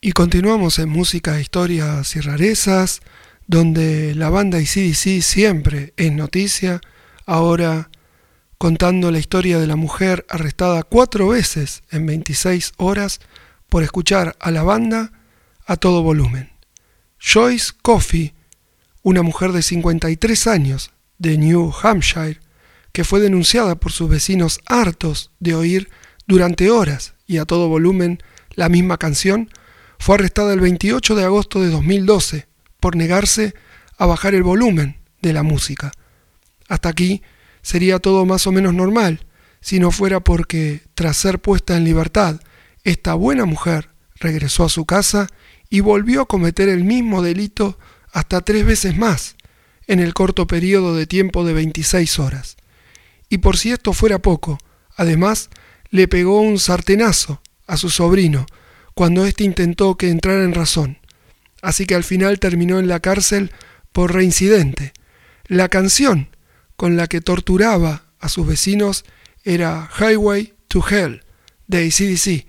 Y 0.03 0.13
continuamos 0.13 0.79
en 0.79 0.89
música, 0.89 1.39
historias 1.39 2.15
y 2.15 2.21
rarezas, 2.21 3.01
donde 3.45 4.15
la 4.15 4.31
banda 4.31 4.59
ICDC 4.59 5.21
siempre 5.21 5.93
es 5.95 6.11
noticia, 6.11 6.81
ahora 7.27 7.91
contando 8.57 9.11
la 9.11 9.19
historia 9.19 9.59
de 9.59 9.67
la 9.67 9.75
mujer 9.75 10.25
arrestada 10.27 10.81
cuatro 10.81 11.27
veces 11.27 11.83
en 11.91 12.07
26 12.07 12.73
horas 12.77 13.19
por 13.69 13.83
escuchar 13.83 14.35
a 14.39 14.49
la 14.49 14.63
banda 14.63 15.11
a 15.67 15.75
todo 15.75 16.01
volumen. 16.01 16.49
Joyce 17.19 17.71
Coffey, 17.83 18.33
una 19.03 19.21
mujer 19.21 19.51
de 19.51 19.61
53 19.61 20.47
años 20.47 20.89
de 21.19 21.37
New 21.37 21.71
Hampshire, 21.83 22.39
que 22.91 23.03
fue 23.03 23.19
denunciada 23.19 23.75
por 23.75 23.91
sus 23.91 24.09
vecinos 24.09 24.61
hartos 24.65 25.29
de 25.39 25.53
oír 25.53 25.91
durante 26.25 26.71
horas 26.71 27.13
y 27.27 27.37
a 27.37 27.45
todo 27.45 27.67
volumen 27.67 28.17
la 28.55 28.67
misma 28.67 28.97
canción, 28.97 29.51
fue 30.01 30.15
arrestada 30.15 30.51
el 30.51 30.59
28 30.59 31.13
de 31.13 31.23
agosto 31.23 31.61
de 31.61 31.69
2012 31.69 32.47
por 32.79 32.95
negarse 32.95 33.53
a 33.99 34.07
bajar 34.07 34.33
el 34.33 34.41
volumen 34.41 34.99
de 35.21 35.31
la 35.31 35.43
música. 35.43 35.91
Hasta 36.67 36.89
aquí 36.89 37.21
sería 37.61 37.99
todo 37.99 38.25
más 38.25 38.47
o 38.47 38.51
menos 38.51 38.73
normal, 38.73 39.27
si 39.59 39.79
no 39.79 39.91
fuera 39.91 40.19
porque, 40.19 40.81
tras 40.95 41.17
ser 41.17 41.39
puesta 41.39 41.77
en 41.77 41.83
libertad, 41.83 42.41
esta 42.83 43.13
buena 43.13 43.45
mujer 43.45 43.91
regresó 44.15 44.65
a 44.65 44.69
su 44.69 44.87
casa 44.87 45.27
y 45.69 45.81
volvió 45.81 46.21
a 46.21 46.27
cometer 46.27 46.67
el 46.67 46.83
mismo 46.83 47.21
delito 47.21 47.77
hasta 48.11 48.41
tres 48.41 48.65
veces 48.65 48.97
más, 48.97 49.35
en 49.85 49.99
el 49.99 50.15
corto 50.15 50.47
periodo 50.47 50.95
de 50.95 51.05
tiempo 51.05 51.45
de 51.45 51.53
26 51.53 52.17
horas. 52.17 52.57
Y 53.29 53.37
por 53.37 53.55
si 53.55 53.71
esto 53.71 53.93
fuera 53.93 54.17
poco, 54.17 54.57
además 54.95 55.51
le 55.91 56.07
pegó 56.07 56.41
un 56.41 56.57
sartenazo 56.57 57.43
a 57.67 57.77
su 57.77 57.91
sobrino 57.91 58.47
cuando 59.01 59.25
éste 59.25 59.43
intentó 59.43 59.97
que 59.97 60.09
entrara 60.09 60.43
en 60.43 60.53
razón. 60.53 60.99
Así 61.63 61.87
que 61.87 61.95
al 61.95 62.03
final 62.03 62.37
terminó 62.37 62.77
en 62.77 62.87
la 62.87 62.99
cárcel 62.99 63.49
por 63.91 64.13
reincidente. 64.13 64.93
La 65.47 65.69
canción 65.69 66.27
con 66.75 66.97
la 66.97 67.07
que 67.07 67.19
torturaba 67.19 68.03
a 68.19 68.29
sus 68.29 68.45
vecinos 68.45 69.03
era 69.43 69.89
Highway 69.99 70.53
to 70.67 70.85
Hell 70.87 71.23
de 71.65 71.87
ACDC, 71.87 72.45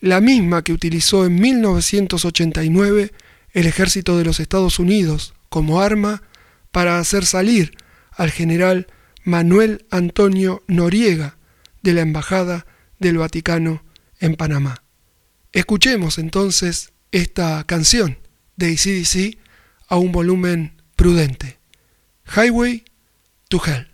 la 0.00 0.20
misma 0.20 0.62
que 0.62 0.74
utilizó 0.74 1.24
en 1.24 1.36
1989 1.36 3.10
el 3.54 3.66
ejército 3.66 4.18
de 4.18 4.26
los 4.26 4.40
Estados 4.40 4.78
Unidos 4.78 5.32
como 5.48 5.80
arma 5.80 6.22
para 6.70 6.98
hacer 6.98 7.24
salir 7.24 7.78
al 8.10 8.30
general 8.30 8.88
Manuel 9.24 9.86
Antonio 9.90 10.64
Noriega 10.66 11.38
de 11.80 11.94
la 11.94 12.02
Embajada 12.02 12.66
del 12.98 13.16
Vaticano 13.16 13.82
en 14.20 14.34
Panamá. 14.34 14.83
Escuchemos 15.54 16.18
entonces 16.18 16.92
esta 17.12 17.62
canción 17.62 18.18
de 18.56 18.72
ACDC 18.72 19.38
a 19.86 19.96
un 19.96 20.10
volumen 20.10 20.82
prudente. 20.96 21.60
Highway 22.26 22.84
to 23.48 23.62
Hell. 23.64 23.93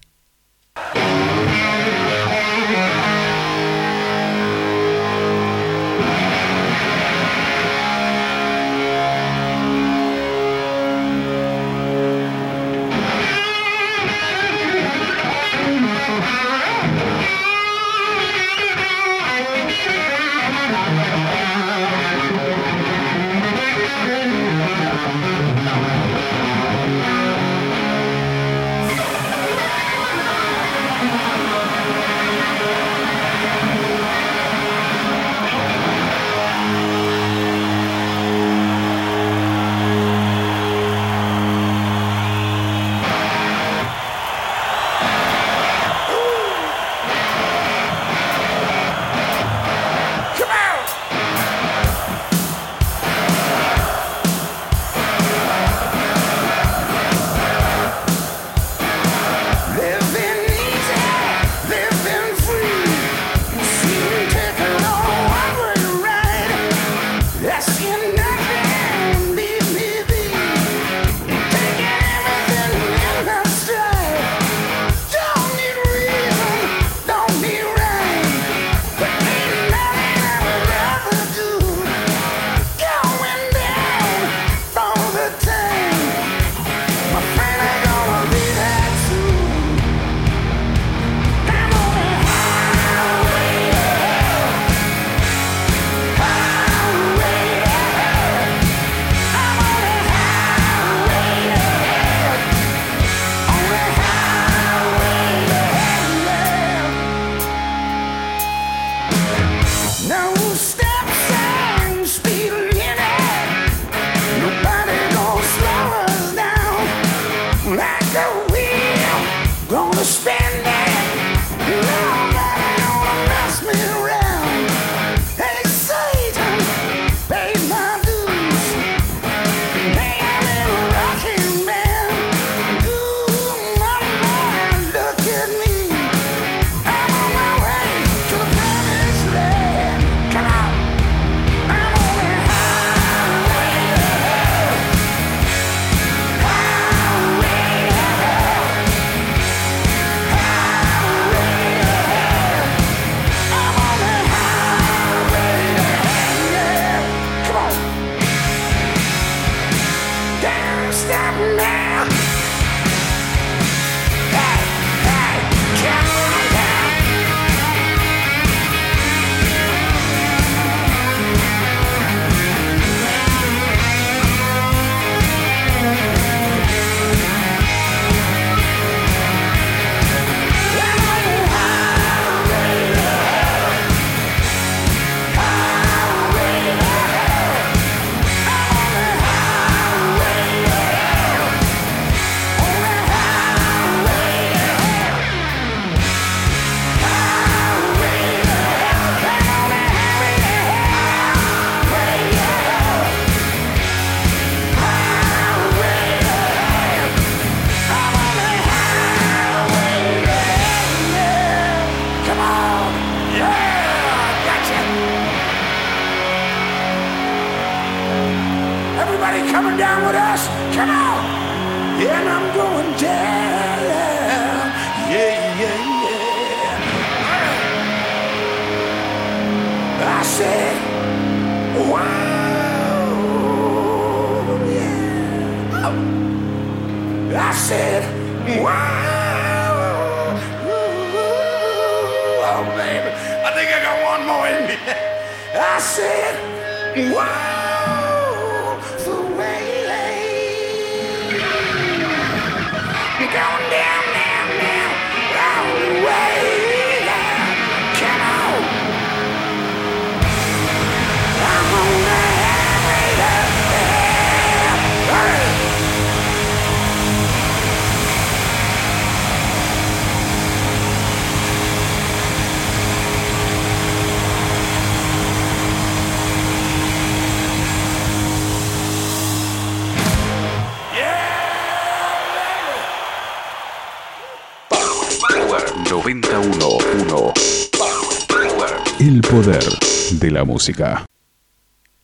Música. 290.45 291.07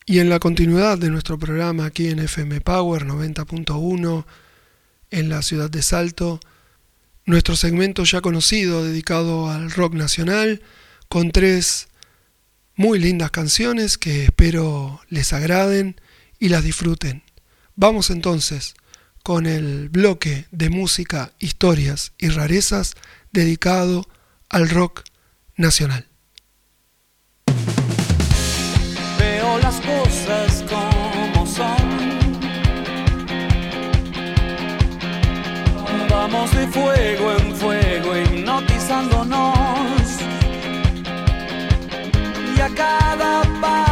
Y 0.05 0.19
en 0.19 0.29
la 0.29 0.39
continuidad 0.39 0.97
de 0.97 1.09
nuestro 1.09 1.37
programa 1.37 1.85
aquí 1.85 2.07
en 2.07 2.19
FM 2.19 2.61
Power 2.61 3.05
90.1 3.05 4.25
en 5.11 5.29
la 5.29 5.41
ciudad 5.41 5.69
de 5.69 5.81
Salto, 5.81 6.39
nuestro 7.25 7.55
segmento 7.55 8.03
ya 8.05 8.21
conocido 8.21 8.85
dedicado 8.85 9.49
al 9.49 9.69
rock 9.71 9.93
nacional 9.93 10.61
con 11.09 11.31
tres 11.31 11.89
muy 12.75 12.99
lindas 12.99 13.31
canciones 13.31 13.97
que 13.97 14.23
espero 14.23 15.01
les 15.09 15.33
agraden 15.33 15.99
y 16.39 16.49
las 16.49 16.63
disfruten. 16.63 17.23
Vamos 17.75 18.09
entonces 18.09 18.75
con 19.23 19.45
el 19.45 19.89
bloque 19.89 20.45
de 20.51 20.69
música, 20.69 21.33
historias 21.39 22.13
y 22.17 22.29
rarezas 22.29 22.93
dedicado 23.33 24.07
al 24.47 24.69
rock 24.69 25.03
nacional. 25.57 26.06
Las 29.67 29.81
cosas 29.81 30.63
como 30.69 31.45
son. 31.45 32.17
Vamos 36.09 36.55
de 36.55 36.67
fuego 36.67 37.33
en 37.33 37.53
fuego, 37.53 38.17
hipnotizándonos. 38.17 40.21
Y 42.55 42.61
a 42.61 42.69
cada 42.75 43.41
paso 43.59 43.86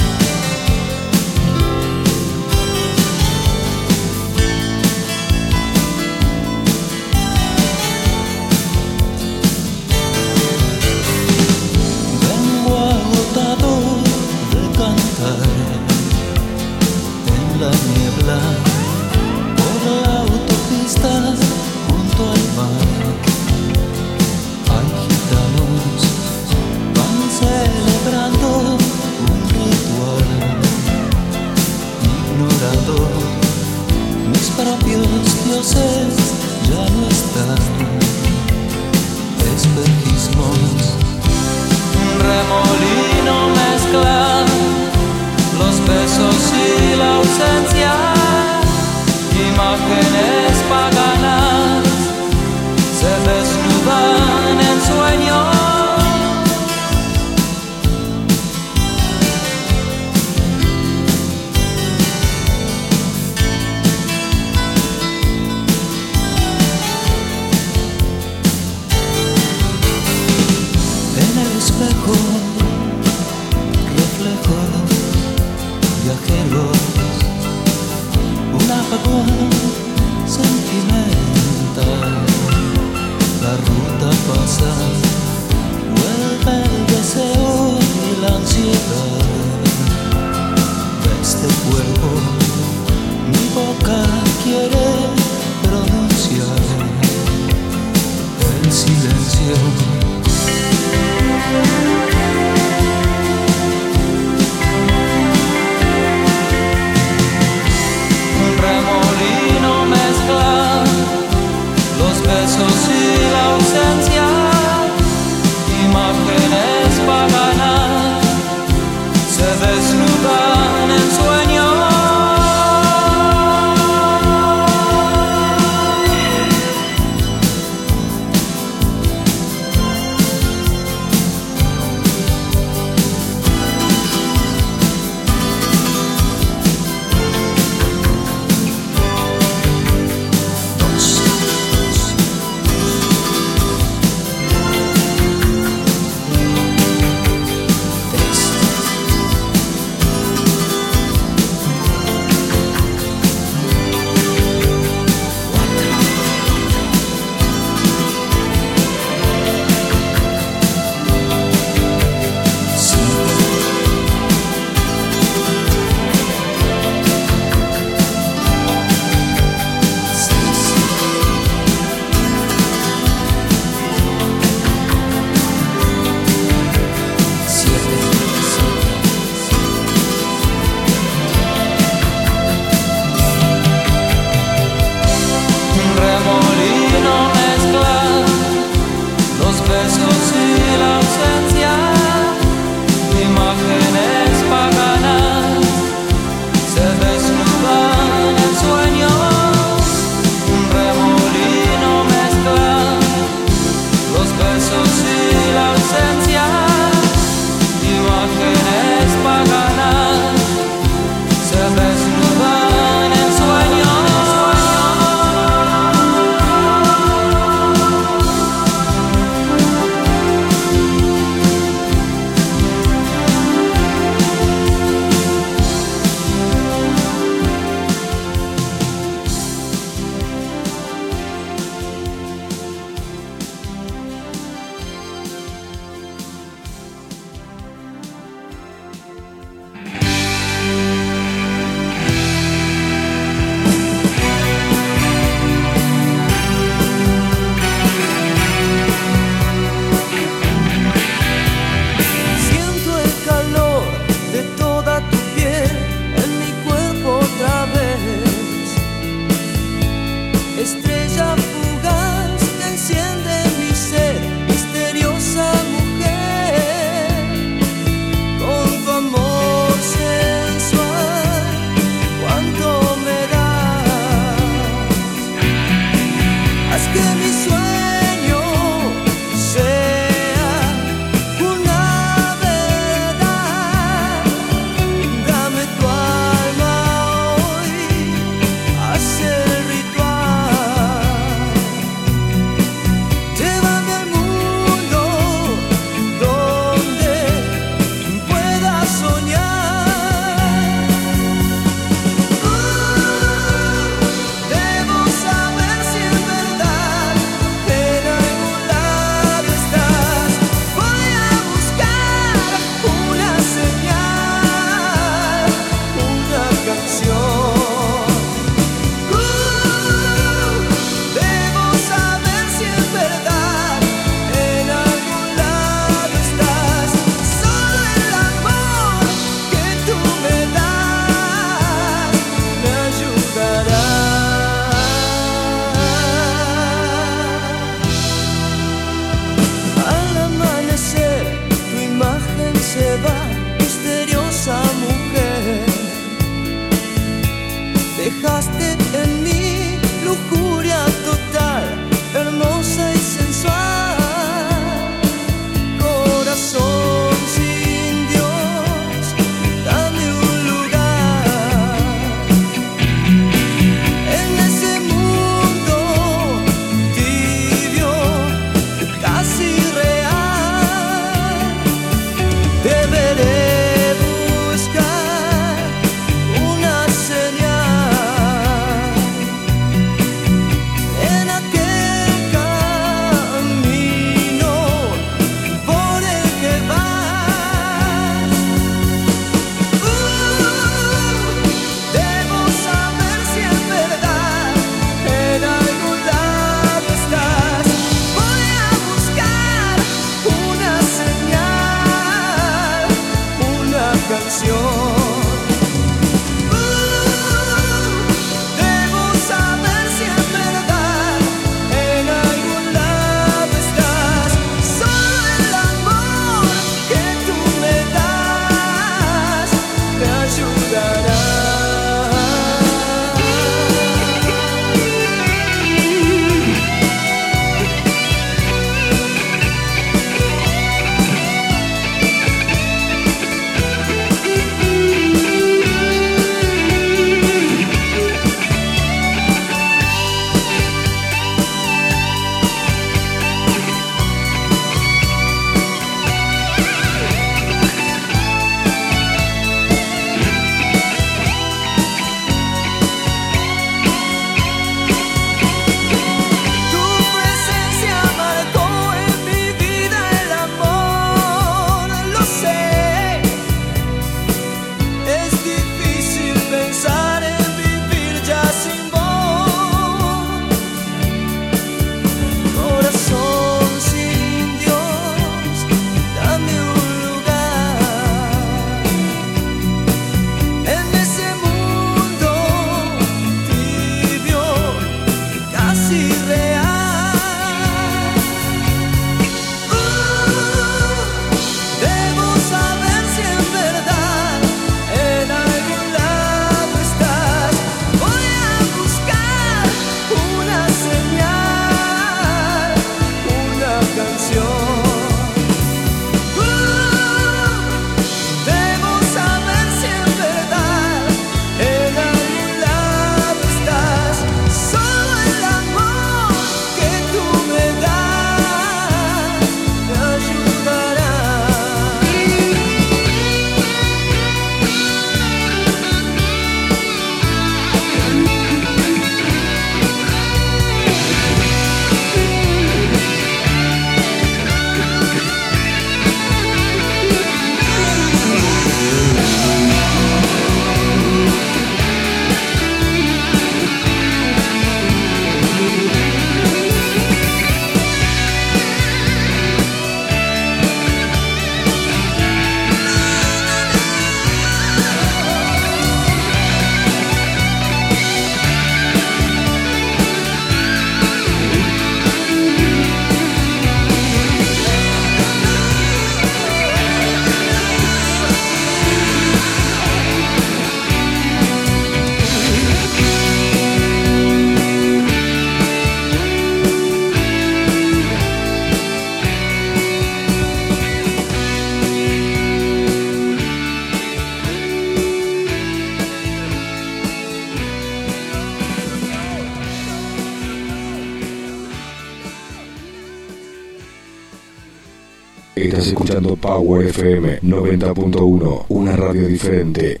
Power 596.20 596.86
FM 596.88 597.40
90.1, 597.40 598.66
una 598.68 598.96
radio 598.96 599.26
diferente. 599.26 600.00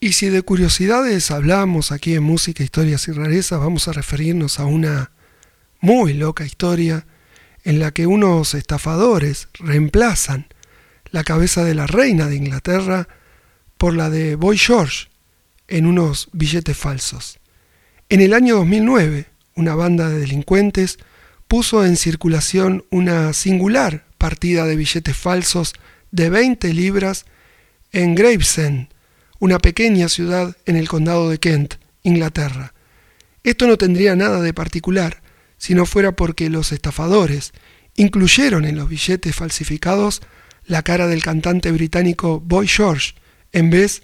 Y 0.00 0.12
si 0.14 0.30
de 0.30 0.40
curiosidades 0.40 1.30
hablamos 1.30 1.92
aquí 1.92 2.14
en 2.14 2.22
Música, 2.22 2.64
Historias 2.64 3.06
y 3.08 3.12
Rarezas, 3.12 3.60
vamos 3.60 3.86
a 3.86 3.92
referirnos 3.92 4.58
a 4.58 4.64
una 4.64 5.10
muy 5.80 6.14
loca 6.14 6.46
historia 6.46 7.06
en 7.64 7.80
la 7.80 7.90
que 7.90 8.06
unos 8.06 8.54
estafadores 8.54 9.48
reemplazan 9.58 10.46
la 11.10 11.22
cabeza 11.22 11.62
de 11.62 11.74
la 11.74 11.86
reina 11.86 12.26
de 12.26 12.36
Inglaterra 12.36 13.08
por 13.76 13.94
la 13.94 14.08
de 14.08 14.36
Boy 14.36 14.56
George 14.56 15.08
en 15.68 15.84
unos 15.84 16.30
billetes 16.32 16.78
falsos. 16.78 17.40
En 18.08 18.22
el 18.22 18.32
año 18.32 18.56
2009, 18.56 19.26
una 19.54 19.74
banda 19.74 20.08
de 20.08 20.20
delincuentes 20.20 20.98
puso 21.46 21.84
en 21.84 21.96
circulación 21.96 22.84
una 22.90 23.34
singular 23.34 24.05
partida 24.18 24.64
de 24.66 24.76
billetes 24.76 25.16
falsos 25.16 25.74
de 26.10 26.30
20 26.30 26.72
libras 26.72 27.26
en 27.92 28.14
Gravesend, 28.14 28.88
una 29.38 29.58
pequeña 29.58 30.08
ciudad 30.08 30.56
en 30.66 30.76
el 30.76 30.88
condado 30.88 31.28
de 31.28 31.38
Kent, 31.38 31.74
Inglaterra. 32.02 32.74
Esto 33.42 33.66
no 33.66 33.76
tendría 33.76 34.16
nada 34.16 34.40
de 34.40 34.54
particular 34.54 35.22
si 35.58 35.74
no 35.74 35.86
fuera 35.86 36.12
porque 36.12 36.50
los 36.50 36.72
estafadores 36.72 37.52
incluyeron 37.96 38.64
en 38.64 38.76
los 38.76 38.88
billetes 38.88 39.34
falsificados 39.34 40.22
la 40.64 40.82
cara 40.82 41.06
del 41.06 41.22
cantante 41.22 41.70
británico 41.70 42.40
Boy 42.40 42.68
George 42.68 43.14
en 43.52 43.70
vez 43.70 44.02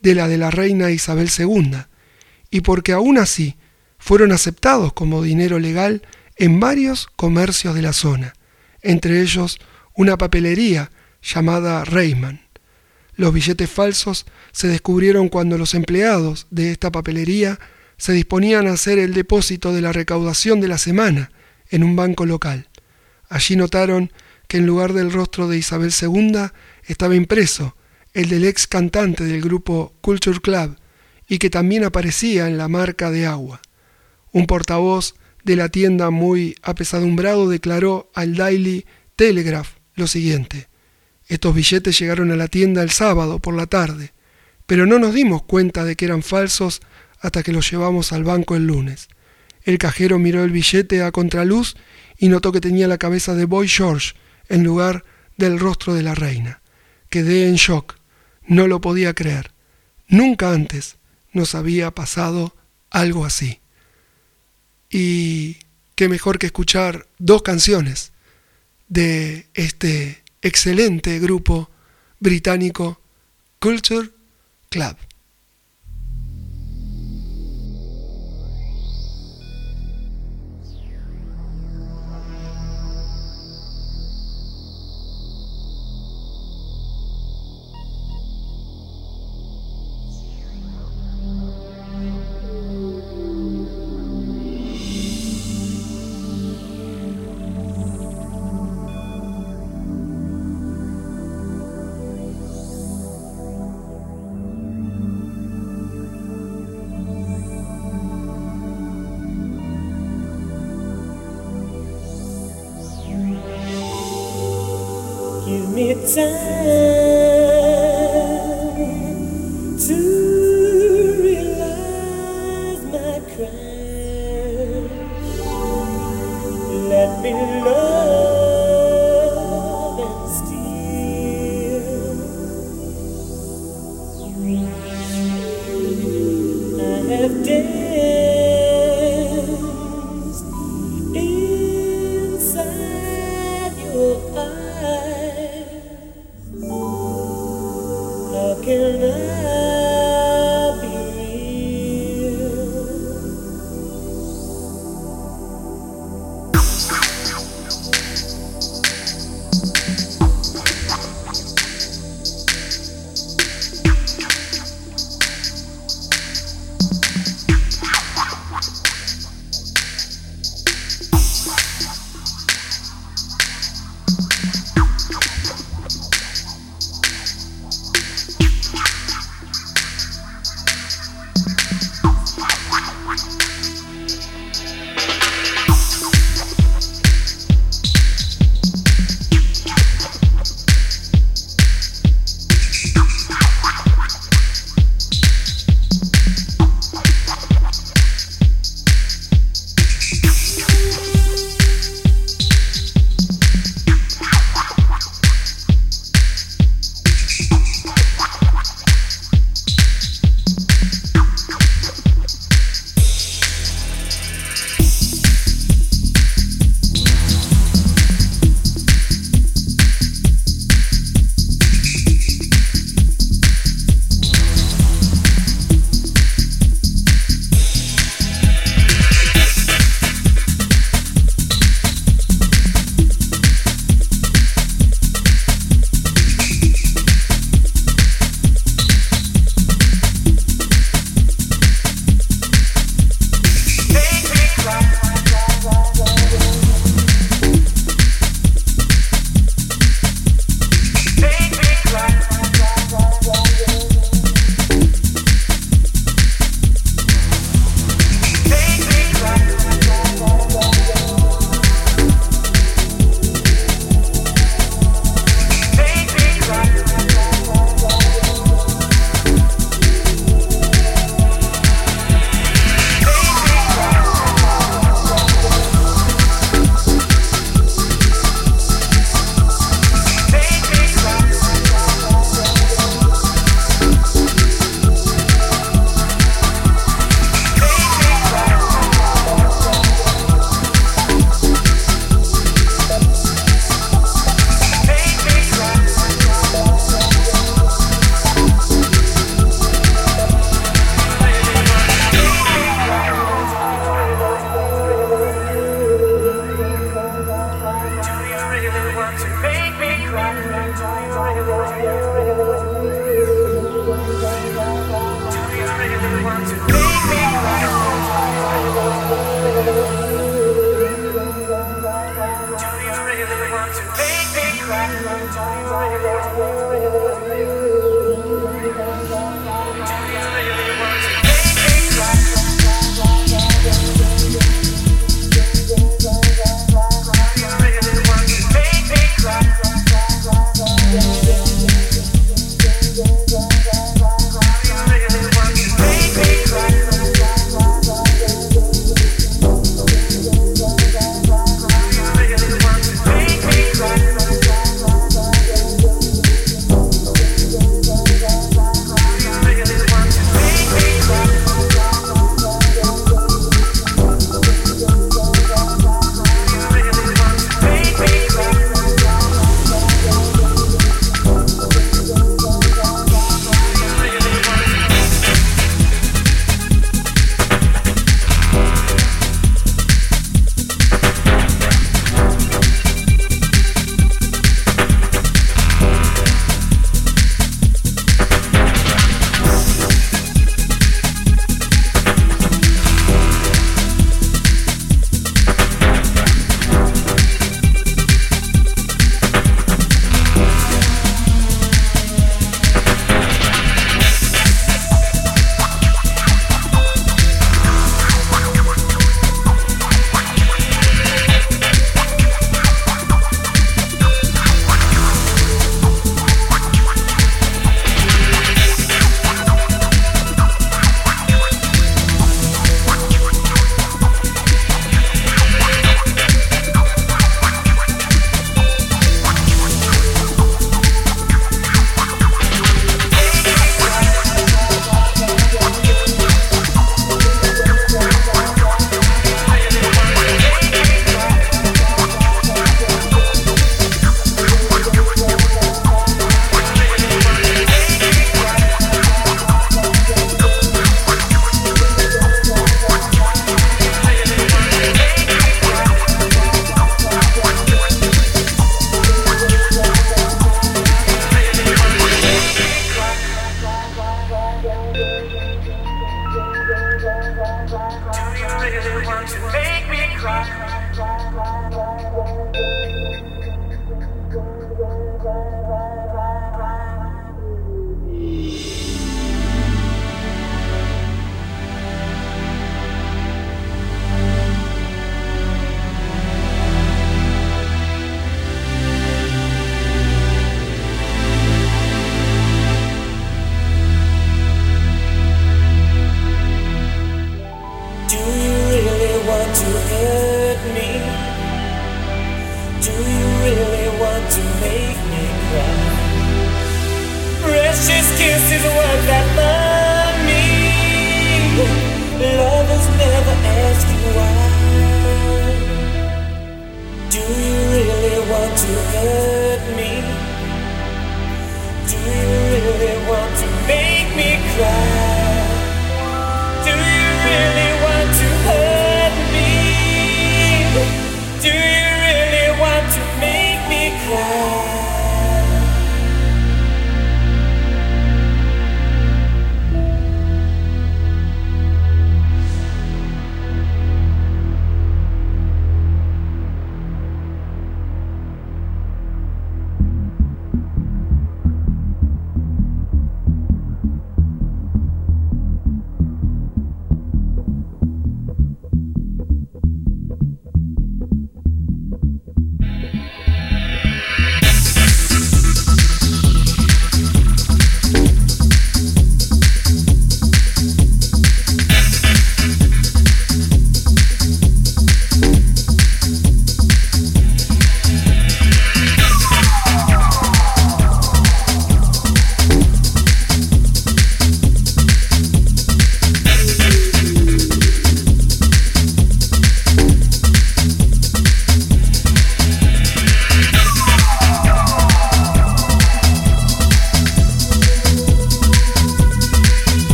de 0.00 0.14
la 0.14 0.28
de 0.28 0.38
la 0.38 0.50
reina 0.50 0.90
Isabel 0.90 1.30
II, 1.36 1.84
y 2.50 2.60
porque 2.60 2.92
aún 2.92 3.18
así 3.18 3.56
fueron 3.98 4.32
aceptados 4.32 4.92
como 4.92 5.22
dinero 5.22 5.58
legal 5.58 6.02
en 6.36 6.60
varios 6.60 7.06
comercios 7.16 7.74
de 7.74 7.82
la 7.82 7.92
zona, 7.92 8.34
entre 8.82 9.20
ellos 9.20 9.58
una 9.94 10.18
papelería 10.18 10.90
llamada 11.22 11.84
Reyman. 11.84 12.42
Los 13.14 13.32
billetes 13.32 13.70
falsos 13.70 14.26
se 14.52 14.68
descubrieron 14.68 15.28
cuando 15.28 15.58
los 15.58 15.74
empleados 15.74 16.46
de 16.50 16.72
esta 16.72 16.90
papelería 16.90 17.58
se 17.96 18.12
disponían 18.12 18.66
a 18.66 18.72
hacer 18.72 18.98
el 18.98 19.14
depósito 19.14 19.72
de 19.72 19.80
la 19.80 19.92
recaudación 19.92 20.60
de 20.60 20.68
la 20.68 20.78
semana 20.78 21.30
en 21.68 21.84
un 21.84 21.94
banco 21.94 22.26
local. 22.26 22.68
Allí 23.28 23.54
notaron 23.56 24.12
que 24.48 24.58
en 24.58 24.66
lugar 24.66 24.92
del 24.92 25.12
rostro 25.12 25.48
de 25.48 25.58
Isabel 25.58 25.92
II 25.98 26.50
estaba 26.84 27.14
impreso 27.14 27.76
el 28.12 28.28
del 28.28 28.44
ex 28.44 28.66
cantante 28.66 29.24
del 29.24 29.40
grupo 29.40 29.94
Culture 30.00 30.40
Club 30.40 30.76
y 31.28 31.38
que 31.38 31.48
también 31.48 31.84
aparecía 31.84 32.48
en 32.48 32.58
la 32.58 32.68
marca 32.68 33.10
de 33.10 33.26
agua. 33.26 33.62
Un 34.32 34.46
portavoz 34.46 35.14
de 35.44 35.56
la 35.56 35.68
tienda 35.68 36.10
muy 36.10 36.54
apesadumbrado 36.62 37.48
declaró 37.48 38.10
al 38.14 38.36
Daily 38.36 38.86
Telegraph 39.16 39.70
lo 39.94 40.06
siguiente. 40.06 40.68
Estos 41.26 41.54
billetes 41.54 41.98
llegaron 41.98 42.30
a 42.30 42.36
la 42.36 42.48
tienda 42.48 42.82
el 42.82 42.90
sábado 42.90 43.38
por 43.38 43.54
la 43.54 43.66
tarde, 43.66 44.12
pero 44.66 44.86
no 44.86 44.98
nos 44.98 45.14
dimos 45.14 45.42
cuenta 45.42 45.84
de 45.84 45.96
que 45.96 46.04
eran 46.04 46.22
falsos 46.22 46.80
hasta 47.20 47.42
que 47.42 47.52
los 47.52 47.70
llevamos 47.70 48.12
al 48.12 48.24
banco 48.24 48.56
el 48.56 48.66
lunes. 48.66 49.08
El 49.62 49.78
cajero 49.78 50.18
miró 50.18 50.44
el 50.44 50.50
billete 50.50 51.02
a 51.02 51.12
contraluz 51.12 51.76
y 52.18 52.28
notó 52.28 52.52
que 52.52 52.60
tenía 52.60 52.88
la 52.88 52.98
cabeza 52.98 53.34
de 53.34 53.44
Boy 53.44 53.68
George 53.68 54.14
en 54.48 54.64
lugar 54.64 55.04
del 55.36 55.58
rostro 55.58 55.94
de 55.94 56.02
la 56.02 56.14
reina. 56.14 56.60
Quedé 57.08 57.48
en 57.48 57.56
shock. 57.56 57.96
No 58.46 58.66
lo 58.66 58.80
podía 58.80 59.14
creer. 59.14 59.52
Nunca 60.08 60.52
antes 60.52 60.96
nos 61.32 61.54
había 61.54 61.90
pasado 61.92 62.54
algo 62.90 63.24
así. 63.24 63.61
Y 64.92 65.56
qué 65.94 66.08
mejor 66.10 66.38
que 66.38 66.46
escuchar 66.46 67.06
dos 67.18 67.42
canciones 67.42 68.12
de 68.88 69.46
este 69.54 70.22
excelente 70.42 71.18
grupo 71.18 71.70
británico 72.20 73.00
Culture 73.58 74.10
Club. 74.68 74.96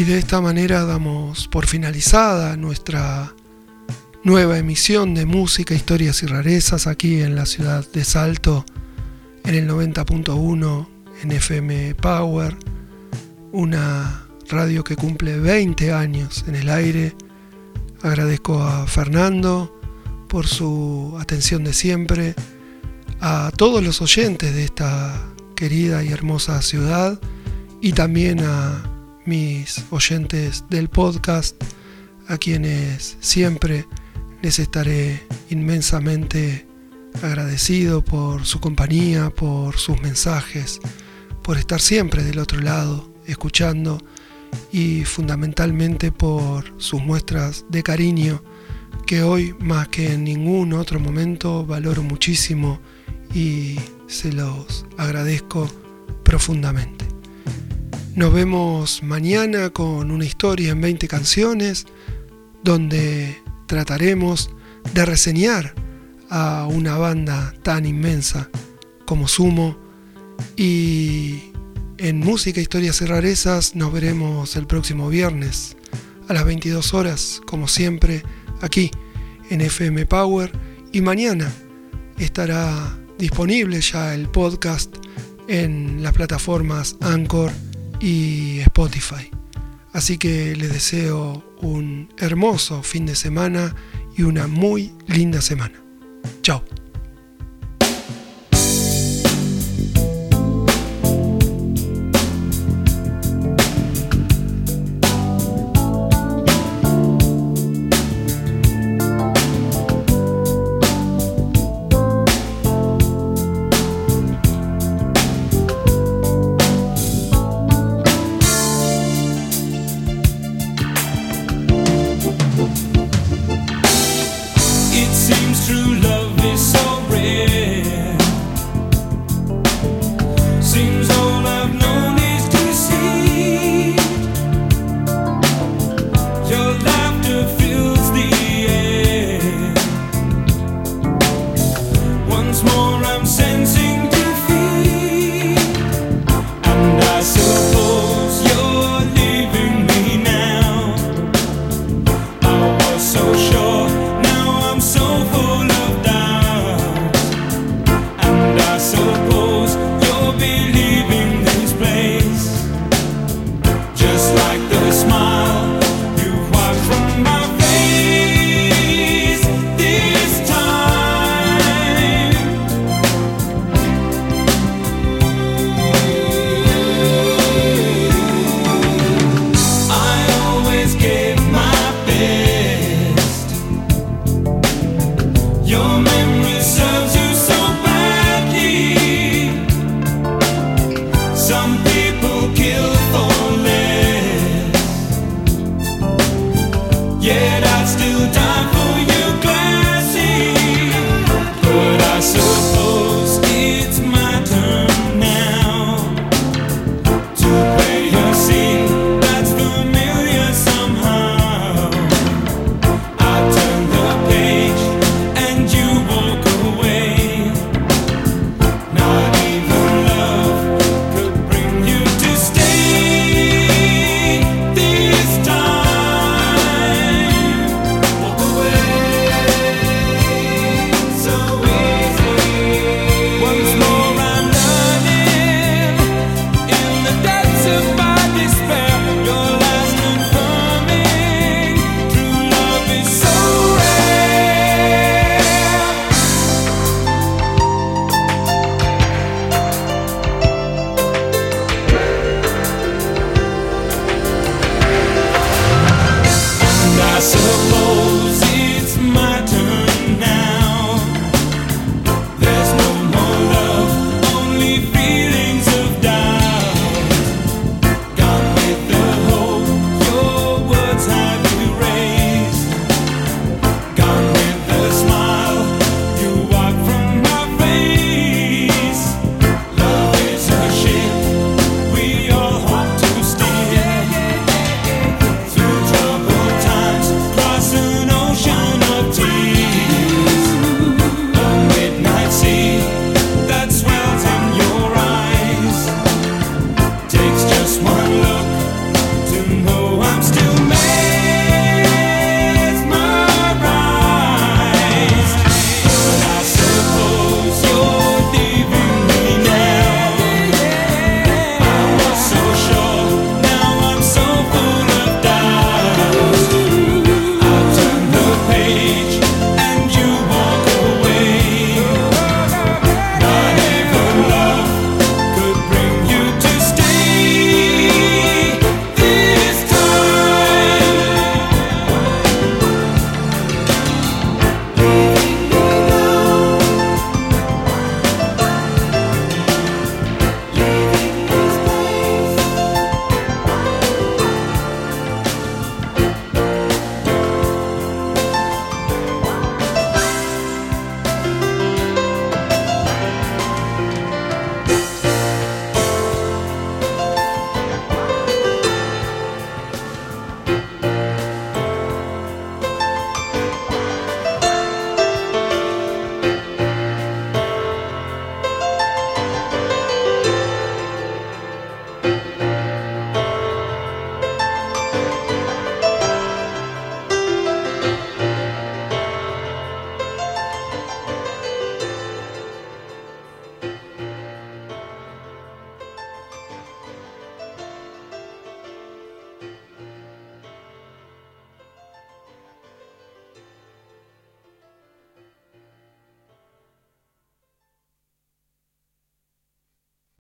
Y 0.00 0.04
de 0.04 0.16
esta 0.16 0.40
manera 0.40 0.86
damos 0.86 1.46
por 1.46 1.66
finalizada 1.66 2.56
nuestra 2.56 3.34
nueva 4.24 4.56
emisión 4.56 5.14
de 5.14 5.26
música, 5.26 5.74
historias 5.74 6.22
y 6.22 6.26
rarezas 6.26 6.86
aquí 6.86 7.20
en 7.20 7.34
la 7.34 7.44
ciudad 7.44 7.86
de 7.92 8.02
Salto, 8.06 8.64
en 9.44 9.54
el 9.56 9.68
90.1 9.68 10.88
en 11.22 11.32
FM 11.32 11.96
Power, 11.96 12.56
una 13.52 14.26
radio 14.48 14.84
que 14.84 14.96
cumple 14.96 15.38
20 15.38 15.92
años 15.92 16.46
en 16.48 16.54
el 16.54 16.70
aire. 16.70 17.14
Agradezco 18.00 18.62
a 18.62 18.86
Fernando 18.86 19.78
por 20.30 20.46
su 20.46 21.14
atención 21.20 21.62
de 21.62 21.74
siempre, 21.74 22.34
a 23.20 23.52
todos 23.54 23.84
los 23.84 24.00
oyentes 24.00 24.54
de 24.54 24.64
esta 24.64 25.28
querida 25.54 26.02
y 26.02 26.08
hermosa 26.08 26.62
ciudad 26.62 27.20
y 27.82 27.92
también 27.92 28.40
a 28.40 28.89
mis 29.30 29.84
oyentes 29.90 30.64
del 30.70 30.88
podcast, 30.88 31.54
a 32.26 32.36
quienes 32.36 33.16
siempre 33.20 33.86
les 34.42 34.58
estaré 34.58 35.24
inmensamente 35.50 36.66
agradecido 37.22 38.04
por 38.04 38.44
su 38.44 38.58
compañía, 38.58 39.30
por 39.30 39.76
sus 39.76 40.02
mensajes, 40.02 40.80
por 41.44 41.58
estar 41.58 41.80
siempre 41.80 42.24
del 42.24 42.40
otro 42.40 42.60
lado, 42.60 43.08
escuchando 43.24 44.02
y 44.72 45.04
fundamentalmente 45.04 46.10
por 46.10 46.64
sus 46.78 47.00
muestras 47.00 47.64
de 47.68 47.84
cariño 47.84 48.42
que 49.06 49.22
hoy 49.22 49.54
más 49.60 49.86
que 49.86 50.14
en 50.14 50.24
ningún 50.24 50.72
otro 50.72 50.98
momento 50.98 51.64
valoro 51.64 52.02
muchísimo 52.02 52.80
y 53.32 53.76
se 54.08 54.32
los 54.32 54.86
agradezco 54.98 55.70
profundamente. 56.24 57.19
Nos 58.16 58.32
vemos 58.32 59.04
mañana 59.04 59.70
con 59.70 60.10
una 60.10 60.24
historia 60.24 60.72
en 60.72 60.80
20 60.80 61.06
canciones 61.06 61.86
donde 62.64 63.40
trataremos 63.66 64.50
de 64.92 65.06
reseñar 65.06 65.74
a 66.28 66.66
una 66.68 66.98
banda 66.98 67.54
tan 67.62 67.86
inmensa 67.86 68.50
como 69.06 69.28
Sumo. 69.28 69.78
Y 70.56 71.52
en 71.98 72.18
Música, 72.18 72.60
Historias 72.60 73.00
y 73.00 73.06
Rarezas 73.06 73.76
nos 73.76 73.92
veremos 73.92 74.56
el 74.56 74.66
próximo 74.66 75.08
viernes 75.08 75.76
a 76.28 76.34
las 76.34 76.44
22 76.44 76.92
horas, 76.94 77.40
como 77.46 77.68
siempre, 77.68 78.24
aquí 78.60 78.90
en 79.50 79.60
FM 79.60 80.04
Power. 80.06 80.50
Y 80.92 81.00
mañana 81.00 81.50
estará 82.18 82.98
disponible 83.18 83.80
ya 83.80 84.14
el 84.14 84.28
podcast 84.28 84.96
en 85.46 86.02
las 86.02 86.12
plataformas 86.12 86.96
Anchor 87.00 87.52
y 88.00 88.60
Spotify. 88.60 89.30
Así 89.92 90.18
que 90.18 90.54
les 90.56 90.72
deseo 90.72 91.44
un 91.60 92.08
hermoso 92.18 92.82
fin 92.82 93.06
de 93.06 93.16
semana 93.16 93.74
y 94.16 94.22
una 94.22 94.46
muy 94.46 94.92
linda 95.06 95.40
semana. 95.40 95.80
Chao. 96.42 96.79